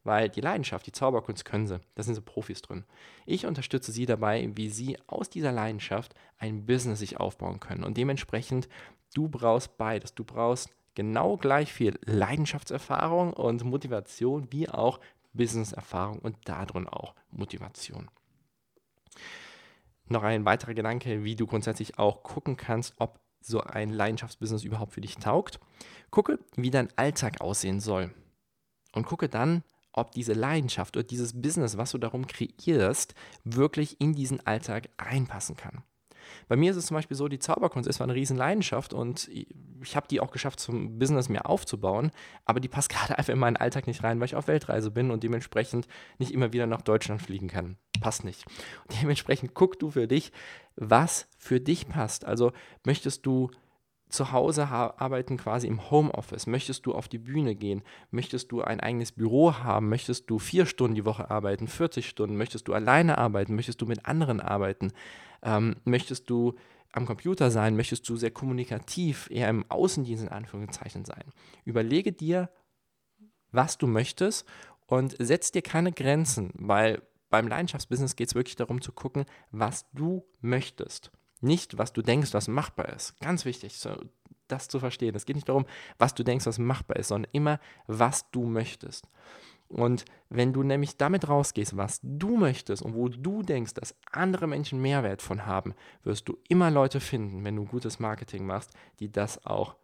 Weil 0.04 0.30
die 0.30 0.40
Leidenschaft, 0.40 0.86
die 0.86 0.92
Zauberkunst 0.92 1.44
können 1.44 1.66
sie. 1.66 1.80
Da 1.96 2.02
sind 2.02 2.14
so 2.14 2.22
Profis 2.22 2.62
drin. 2.62 2.84
Ich 3.26 3.44
unterstütze 3.44 3.92
sie 3.92 4.06
dabei, 4.06 4.50
wie 4.54 4.70
sie 4.70 4.96
aus 5.06 5.28
dieser 5.28 5.52
Leidenschaft 5.52 6.14
ein 6.38 6.64
Business 6.64 7.00
sich 7.00 7.20
aufbauen 7.20 7.60
können. 7.60 7.84
Und 7.84 7.98
dementsprechend, 7.98 8.70
du 9.12 9.28
brauchst 9.28 9.76
beides. 9.76 10.14
Du 10.14 10.24
brauchst 10.24 10.70
genau 10.94 11.36
gleich 11.36 11.72
viel 11.72 11.98
Leidenschaftserfahrung 12.04 13.32
und 13.32 13.64
Motivation 13.64 14.48
wie 14.50 14.68
auch 14.68 15.00
Business-Erfahrung 15.32 16.18
und 16.18 16.36
darin 16.44 16.88
auch 16.88 17.14
Motivation. 17.30 18.10
Noch 20.06 20.24
ein 20.24 20.44
weiterer 20.44 20.74
Gedanke, 20.74 21.22
wie 21.22 21.36
du 21.36 21.46
grundsätzlich 21.46 21.98
auch 21.98 22.22
gucken 22.22 22.56
kannst, 22.56 22.94
ob 22.98 23.20
so 23.40 23.60
ein 23.60 23.90
Leidenschaftsbusiness 23.90 24.64
überhaupt 24.64 24.92
für 24.92 25.00
dich 25.00 25.16
taugt. 25.16 25.60
Gucke, 26.10 26.38
wie 26.56 26.70
dein 26.70 26.88
Alltag 26.96 27.40
aussehen 27.40 27.80
soll. 27.80 28.12
Und 28.92 29.06
gucke 29.06 29.28
dann, 29.28 29.62
ob 29.92 30.12
diese 30.12 30.32
Leidenschaft 30.32 30.96
oder 30.96 31.04
dieses 31.04 31.40
Business, 31.40 31.76
was 31.76 31.92
du 31.92 31.98
darum 31.98 32.26
kreierst, 32.26 33.14
wirklich 33.44 34.00
in 34.00 34.14
diesen 34.14 34.44
Alltag 34.46 34.88
reinpassen 34.98 35.56
kann. 35.56 35.84
Bei 36.48 36.56
mir 36.56 36.70
ist 36.70 36.76
es 36.76 36.86
zum 36.86 36.96
Beispiel 36.96 37.16
so, 37.16 37.28
die 37.28 37.38
Zauberkunst 37.38 37.88
ist 37.88 38.00
eine 38.00 38.14
riesen 38.14 38.36
Leidenschaft 38.36 38.92
und 38.92 39.30
ich 39.82 39.96
habe 39.96 40.08
die 40.08 40.20
auch 40.20 40.30
geschafft, 40.30 40.60
zum 40.60 40.98
Business 40.98 41.28
mehr 41.28 41.48
aufzubauen, 41.48 42.10
aber 42.44 42.60
die 42.60 42.68
passt 42.68 42.88
gerade 42.90 43.18
einfach 43.18 43.32
in 43.32 43.38
meinen 43.38 43.56
Alltag 43.56 43.86
nicht 43.86 44.02
rein, 44.02 44.20
weil 44.20 44.26
ich 44.26 44.36
auf 44.36 44.48
Weltreise 44.48 44.90
bin 44.90 45.10
und 45.10 45.22
dementsprechend 45.22 45.86
nicht 46.18 46.32
immer 46.32 46.52
wieder 46.52 46.66
nach 46.66 46.82
Deutschland 46.82 47.22
fliegen 47.22 47.48
kann. 47.48 47.76
Passt 48.00 48.24
nicht. 48.24 48.46
Und 48.88 49.02
dementsprechend 49.02 49.52
guck 49.54 49.78
du 49.78 49.90
für 49.90 50.08
dich, 50.08 50.32
was 50.76 51.28
für 51.36 51.60
dich 51.60 51.86
passt. 51.88 52.24
Also 52.24 52.52
möchtest 52.84 53.26
du 53.26 53.50
zu 54.10 54.32
Hause 54.32 54.68
arbeiten, 54.68 55.36
quasi 55.36 55.66
im 55.66 55.90
Homeoffice? 55.90 56.46
Möchtest 56.46 56.84
du 56.86 56.94
auf 56.94 57.08
die 57.08 57.18
Bühne 57.18 57.54
gehen? 57.54 57.82
Möchtest 58.10 58.52
du 58.52 58.60
ein 58.60 58.80
eigenes 58.80 59.12
Büro 59.12 59.54
haben? 59.54 59.88
Möchtest 59.88 60.28
du 60.28 60.38
vier 60.38 60.66
Stunden 60.66 60.94
die 60.94 61.04
Woche 61.04 61.30
arbeiten, 61.30 61.68
40 61.68 62.08
Stunden? 62.08 62.36
Möchtest 62.36 62.68
du 62.68 62.74
alleine 62.74 63.18
arbeiten? 63.18 63.54
Möchtest 63.54 63.80
du 63.80 63.86
mit 63.86 64.06
anderen 64.06 64.40
arbeiten? 64.40 64.92
Ähm, 65.42 65.76
möchtest 65.84 66.28
du 66.30 66.54
am 66.92 67.06
Computer 67.06 67.50
sein? 67.50 67.76
Möchtest 67.76 68.08
du 68.08 68.16
sehr 68.16 68.30
kommunikativ, 68.30 69.28
eher 69.30 69.48
im 69.48 69.64
Außendienst 69.70 70.24
in 70.24 70.28
Anführungszeichen 70.28 71.04
sein? 71.04 71.24
Überlege 71.64 72.12
dir, 72.12 72.50
was 73.52 73.78
du 73.78 73.86
möchtest 73.86 74.46
und 74.86 75.16
setz 75.18 75.52
dir 75.52 75.62
keine 75.62 75.92
Grenzen, 75.92 76.50
weil 76.54 77.02
beim 77.30 77.48
Leidenschaftsbusiness 77.48 78.16
geht 78.16 78.28
es 78.28 78.34
wirklich 78.34 78.56
darum 78.56 78.80
zu 78.80 78.92
gucken, 78.92 79.24
was 79.52 79.86
du 79.92 80.24
möchtest. 80.40 81.12
Nicht, 81.40 81.78
was 81.78 81.92
du 81.92 82.02
denkst, 82.02 82.34
was 82.34 82.48
machbar 82.48 82.90
ist. 82.90 83.18
Ganz 83.20 83.44
wichtig, 83.44 83.80
das 84.48 84.68
zu 84.68 84.78
verstehen. 84.80 85.14
Es 85.14 85.26
geht 85.26 85.36
nicht 85.36 85.48
darum, 85.48 85.64
was 85.98 86.14
du 86.14 86.22
denkst, 86.24 86.46
was 86.46 86.58
machbar 86.58 86.96
ist, 86.96 87.08
sondern 87.08 87.30
immer, 87.32 87.60
was 87.86 88.30
du 88.30 88.44
möchtest. 88.44 89.08
Und 89.70 90.04
wenn 90.30 90.52
du 90.52 90.64
nämlich 90.64 90.96
damit 90.96 91.28
rausgehst, 91.28 91.76
was 91.76 92.00
du 92.02 92.36
möchtest 92.36 92.82
und 92.82 92.94
wo 92.96 93.08
du 93.08 93.44
denkst, 93.44 93.74
dass 93.74 93.94
andere 94.10 94.48
Menschen 94.48 94.82
Mehrwert 94.82 95.22
von 95.22 95.46
haben, 95.46 95.74
wirst 96.02 96.28
du 96.28 96.38
immer 96.48 96.72
Leute 96.72 96.98
finden, 96.98 97.44
wenn 97.44 97.54
du 97.54 97.66
gutes 97.66 98.00
Marketing 98.00 98.46
machst, 98.46 98.72
die 98.98 99.12
das 99.12 99.46
auch 99.46 99.76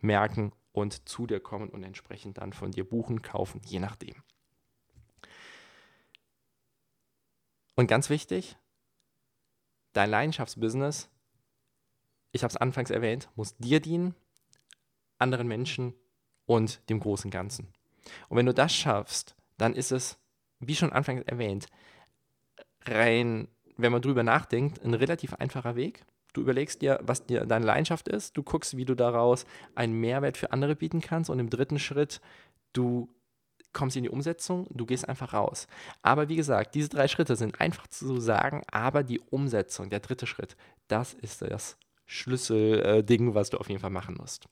merken 0.00 0.52
und 0.70 1.08
zu 1.08 1.26
dir 1.26 1.40
kommen 1.40 1.70
und 1.70 1.82
entsprechend 1.82 2.38
dann 2.38 2.52
von 2.52 2.70
dir 2.70 2.88
buchen, 2.88 3.20
kaufen, 3.20 3.60
je 3.66 3.80
nachdem. 3.80 4.14
Und 7.74 7.88
ganz 7.88 8.10
wichtig, 8.10 8.56
dein 9.92 10.10
Leidenschaftsbusiness, 10.10 11.10
ich 12.30 12.44
habe 12.44 12.52
es 12.52 12.56
anfangs 12.56 12.90
erwähnt, 12.90 13.28
muss 13.34 13.56
dir 13.56 13.80
dienen, 13.80 14.14
anderen 15.18 15.48
Menschen 15.48 15.94
und 16.46 16.88
dem 16.88 17.00
großen 17.00 17.32
Ganzen. 17.32 17.72
Und 18.28 18.36
wenn 18.36 18.46
du 18.46 18.54
das 18.54 18.74
schaffst, 18.74 19.34
dann 19.58 19.74
ist 19.74 19.92
es, 19.92 20.18
wie 20.60 20.74
schon 20.74 20.92
anfangs 20.92 21.22
erwähnt, 21.26 21.66
rein, 22.84 23.48
wenn 23.76 23.92
man 23.92 24.02
drüber 24.02 24.22
nachdenkt, 24.22 24.84
ein 24.84 24.94
relativ 24.94 25.34
einfacher 25.34 25.76
Weg. 25.76 26.04
Du 26.32 26.40
überlegst 26.40 26.82
dir, 26.82 26.98
was 27.02 27.26
dir 27.26 27.44
deine 27.44 27.66
Leidenschaft 27.66 28.08
ist, 28.08 28.36
du 28.36 28.42
guckst, 28.42 28.76
wie 28.76 28.84
du 28.84 28.94
daraus 28.94 29.44
einen 29.74 29.94
Mehrwert 29.94 30.36
für 30.36 30.52
andere 30.52 30.74
bieten 30.74 31.00
kannst 31.00 31.28
und 31.30 31.38
im 31.38 31.50
dritten 31.50 31.78
Schritt, 31.78 32.20
du 32.72 33.08
kommst 33.72 33.96
in 33.96 34.02
die 34.02 34.10
Umsetzung, 34.10 34.66
du 34.70 34.86
gehst 34.86 35.08
einfach 35.08 35.32
raus. 35.32 35.66
Aber 36.02 36.28
wie 36.28 36.36
gesagt, 36.36 36.74
diese 36.74 36.88
drei 36.88 37.08
Schritte 37.08 37.36
sind 37.36 37.60
einfach 37.60 37.86
zu 37.86 38.20
sagen, 38.20 38.62
aber 38.70 39.02
die 39.02 39.20
Umsetzung, 39.20 39.90
der 39.90 40.00
dritte 40.00 40.26
Schritt, 40.26 40.56
das 40.88 41.14
ist 41.14 41.42
das 41.42 41.76
Schlüsselding, 42.06 43.34
was 43.34 43.50
du 43.50 43.58
auf 43.58 43.68
jeden 43.68 43.80
Fall 43.80 43.90
machen 43.90 44.16
musst. 44.18 44.46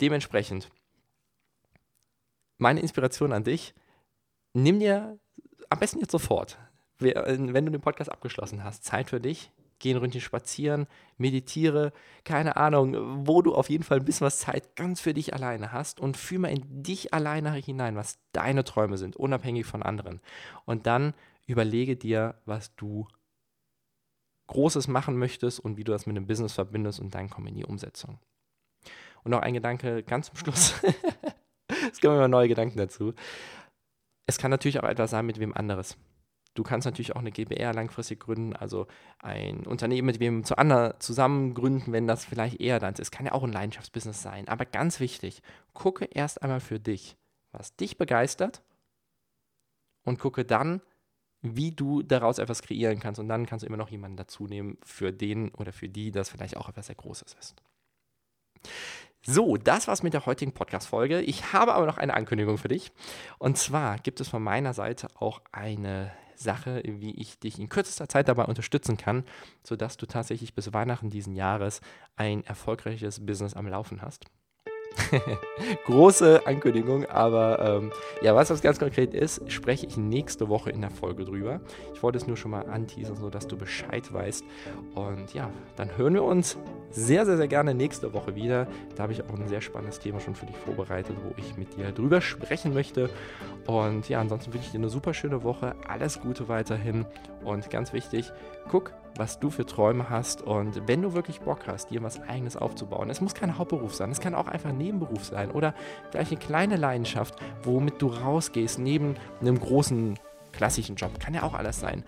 Dementsprechend, 0.00 0.70
meine 2.58 2.80
Inspiration 2.80 3.32
an 3.32 3.44
dich, 3.44 3.74
nimm 4.52 4.78
dir 4.78 5.18
am 5.68 5.78
besten 5.78 6.00
jetzt 6.00 6.12
sofort, 6.12 6.58
wenn 6.98 7.66
du 7.66 7.72
den 7.72 7.80
Podcast 7.80 8.10
abgeschlossen 8.10 8.64
hast, 8.64 8.84
Zeit 8.84 9.10
für 9.10 9.20
dich, 9.20 9.50
geh 9.78 9.92
ein 9.92 9.96
Ründchen 9.96 10.20
spazieren, 10.20 10.86
meditiere, 11.18 11.92
keine 12.24 12.56
Ahnung, 12.56 13.26
wo 13.26 13.42
du 13.42 13.54
auf 13.54 13.68
jeden 13.68 13.84
Fall 13.84 13.98
ein 13.98 14.04
bisschen 14.04 14.26
was 14.26 14.38
Zeit 14.38 14.76
ganz 14.76 15.00
für 15.00 15.14
dich 15.14 15.34
alleine 15.34 15.72
hast 15.72 16.00
und 16.00 16.16
fühl 16.16 16.38
mal 16.38 16.48
in 16.48 16.82
dich 16.82 17.12
alleine 17.12 17.52
hinein, 17.52 17.96
was 17.96 18.18
deine 18.32 18.64
Träume 18.64 18.96
sind, 18.96 19.16
unabhängig 19.16 19.66
von 19.66 19.82
anderen. 19.82 20.20
Und 20.64 20.86
dann 20.86 21.14
überlege 21.46 21.96
dir, 21.96 22.36
was 22.46 22.74
du 22.76 23.06
Großes 24.46 24.88
machen 24.88 25.16
möchtest 25.16 25.58
und 25.60 25.76
wie 25.76 25.84
du 25.84 25.92
das 25.92 26.06
mit 26.06 26.16
dem 26.16 26.26
Business 26.26 26.52
verbindest 26.52 27.00
und 27.00 27.14
dann 27.14 27.30
komm 27.30 27.46
in 27.46 27.54
die 27.54 27.64
Umsetzung. 27.64 28.18
Und 29.22 29.30
noch 29.30 29.40
ein 29.40 29.54
Gedanke 29.54 30.02
ganz 30.02 30.26
zum 30.26 30.36
Schluss. 30.36 30.74
es 31.94 32.00
kommen 32.00 32.16
immer 32.16 32.28
neue 32.28 32.48
Gedanken 32.48 32.78
dazu. 32.78 33.14
Es 34.26 34.38
kann 34.38 34.50
natürlich 34.50 34.80
auch 34.80 34.88
etwas 34.88 35.10
sein 35.10 35.26
mit 35.26 35.38
wem 35.38 35.54
anderes. 35.54 35.96
Du 36.54 36.62
kannst 36.62 36.84
natürlich 36.86 37.14
auch 37.14 37.20
eine 37.20 37.32
GBR 37.32 37.72
langfristig 37.72 38.20
gründen, 38.20 38.54
also 38.54 38.86
ein 39.18 39.66
Unternehmen 39.66 40.06
mit 40.06 40.20
wem 40.20 40.44
zu 40.44 40.54
zusammen 40.98 41.54
gründen, 41.54 41.92
wenn 41.92 42.06
das 42.06 42.24
vielleicht 42.24 42.60
eher 42.60 42.78
dann 42.78 42.94
ist. 42.94 43.10
Kann 43.10 43.26
ja 43.26 43.32
auch 43.32 43.42
ein 43.42 43.52
Leidenschaftsbusiness 43.52 44.22
sein. 44.22 44.48
Aber 44.48 44.64
ganz 44.64 45.00
wichtig, 45.00 45.42
gucke 45.72 46.04
erst 46.04 46.42
einmal 46.42 46.60
für 46.60 46.78
dich, 46.78 47.16
was 47.52 47.76
dich 47.76 47.98
begeistert 47.98 48.62
und 50.04 50.18
gucke 50.18 50.44
dann, 50.44 50.80
wie 51.42 51.72
du 51.72 52.02
daraus 52.02 52.38
etwas 52.38 52.62
kreieren 52.62 53.00
kannst. 53.00 53.20
Und 53.20 53.28
dann 53.28 53.46
kannst 53.46 53.64
du 53.64 53.66
immer 53.66 53.76
noch 53.76 53.90
jemanden 53.90 54.16
dazu 54.16 54.46
nehmen, 54.46 54.78
für 54.82 55.12
den 55.12 55.50
oder 55.54 55.72
für 55.72 55.88
die 55.88 56.10
das 56.12 56.28
vielleicht 56.28 56.56
auch 56.56 56.68
etwas 56.68 56.86
sehr 56.86 56.94
Großes 56.94 57.34
ist. 57.34 57.56
So, 59.26 59.56
das 59.56 59.88
war's 59.88 60.02
mit 60.02 60.12
der 60.12 60.26
heutigen 60.26 60.52
Podcast-Folge. 60.52 61.22
Ich 61.22 61.54
habe 61.54 61.72
aber 61.74 61.86
noch 61.86 61.96
eine 61.96 62.12
Ankündigung 62.12 62.58
für 62.58 62.68
dich. 62.68 62.92
Und 63.38 63.56
zwar 63.56 63.98
gibt 63.98 64.20
es 64.20 64.28
von 64.28 64.42
meiner 64.42 64.74
Seite 64.74 65.08
auch 65.14 65.40
eine 65.50 66.12
Sache, 66.34 66.82
wie 66.84 67.14
ich 67.14 67.38
dich 67.38 67.58
in 67.58 67.70
kürzester 67.70 68.06
Zeit 68.06 68.28
dabei 68.28 68.44
unterstützen 68.44 68.98
kann, 68.98 69.24
sodass 69.62 69.96
du 69.96 70.04
tatsächlich 70.04 70.54
bis 70.54 70.74
Weihnachten 70.74 71.08
diesen 71.08 71.34
Jahres 71.34 71.80
ein 72.16 72.44
erfolgreiches 72.44 73.24
Business 73.24 73.54
am 73.54 73.66
Laufen 73.66 74.02
hast. 74.02 74.26
Große 75.84 76.46
Ankündigung, 76.46 77.06
aber 77.06 77.58
ähm, 77.58 77.92
ja, 78.22 78.34
was 78.34 78.48
das 78.48 78.62
ganz 78.62 78.78
konkret 78.78 79.14
ist, 79.14 79.50
spreche 79.50 79.86
ich 79.86 79.96
nächste 79.96 80.48
Woche 80.48 80.70
in 80.70 80.80
der 80.80 80.90
Folge 80.90 81.24
drüber. 81.24 81.60
Ich 81.94 82.02
wollte 82.02 82.18
es 82.18 82.26
nur 82.26 82.36
schon 82.36 82.50
mal 82.50 82.66
anteasern, 82.66 83.16
sodass 83.16 83.46
du 83.46 83.56
Bescheid 83.56 84.12
weißt. 84.12 84.44
Und 84.94 85.34
ja, 85.34 85.50
dann 85.76 85.96
hören 85.96 86.14
wir 86.14 86.22
uns 86.22 86.56
sehr, 86.90 87.26
sehr, 87.26 87.36
sehr 87.36 87.48
gerne 87.48 87.74
nächste 87.74 88.12
Woche 88.12 88.34
wieder. 88.34 88.66
Da 88.96 89.04
habe 89.04 89.12
ich 89.12 89.22
auch 89.22 89.34
ein 89.34 89.48
sehr 89.48 89.60
spannendes 89.60 89.98
Thema 89.98 90.20
schon 90.20 90.34
für 90.34 90.46
dich 90.46 90.56
vorbereitet, 90.56 91.16
wo 91.24 91.34
ich 91.36 91.56
mit 91.56 91.76
dir 91.76 91.92
drüber 91.92 92.20
sprechen 92.20 92.74
möchte. 92.74 93.10
Und 93.66 94.08
ja, 94.08 94.20
ansonsten 94.20 94.52
wünsche 94.52 94.66
ich 94.66 94.72
dir 94.72 94.78
eine 94.78 94.88
super 94.88 95.14
schöne 95.14 95.42
Woche. 95.42 95.74
Alles 95.88 96.20
Gute 96.20 96.48
weiterhin. 96.48 97.06
Und 97.44 97.70
ganz 97.70 97.92
wichtig, 97.92 98.32
guck, 98.70 98.92
was 99.16 99.38
du 99.38 99.50
für 99.50 99.66
Träume 99.66 100.10
hast. 100.10 100.42
Und 100.42 100.86
wenn 100.88 101.02
du 101.02 101.14
wirklich 101.14 101.40
Bock 101.40 101.66
hast, 101.66 101.90
dir 101.90 102.02
was 102.02 102.20
Eigenes 102.22 102.56
aufzubauen, 102.56 103.10
es 103.10 103.20
muss 103.20 103.34
kein 103.34 103.58
Hauptberuf 103.58 103.94
sein, 103.94 104.10
es 104.10 104.20
kann 104.20 104.34
auch 104.34 104.48
einfach 104.48 104.70
ein 104.70 104.78
Nebenberuf 104.78 105.24
sein 105.24 105.50
oder 105.50 105.74
vielleicht 106.10 106.32
eine 106.32 106.40
kleine 106.40 106.76
Leidenschaft, 106.76 107.36
womit 107.62 108.00
du 108.00 108.08
rausgehst, 108.08 108.78
neben 108.78 109.16
einem 109.40 109.58
großen 109.58 110.18
klassischen 110.52 110.96
Job. 110.96 111.18
Kann 111.20 111.34
ja 111.34 111.42
auch 111.42 111.54
alles 111.54 111.80
sein. 111.80 112.04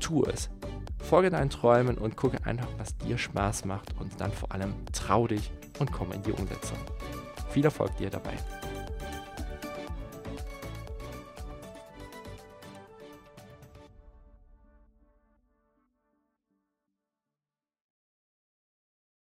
Tu 0.00 0.24
es. 0.24 0.50
Folge 0.98 1.30
deinen 1.30 1.50
Träumen 1.50 1.98
und 1.98 2.16
gucke 2.16 2.44
einfach, 2.44 2.68
was 2.78 2.96
dir 2.98 3.16
Spaß 3.16 3.64
macht 3.64 3.94
und 4.00 4.20
dann 4.20 4.32
vor 4.32 4.52
allem 4.52 4.74
trau 4.92 5.26
dich 5.26 5.52
und 5.78 5.92
komm 5.92 6.12
in 6.12 6.22
die 6.22 6.32
Umsetzung. 6.32 6.78
Viel 7.50 7.64
Erfolg 7.64 7.96
dir 7.96 8.10
dabei. 8.10 8.32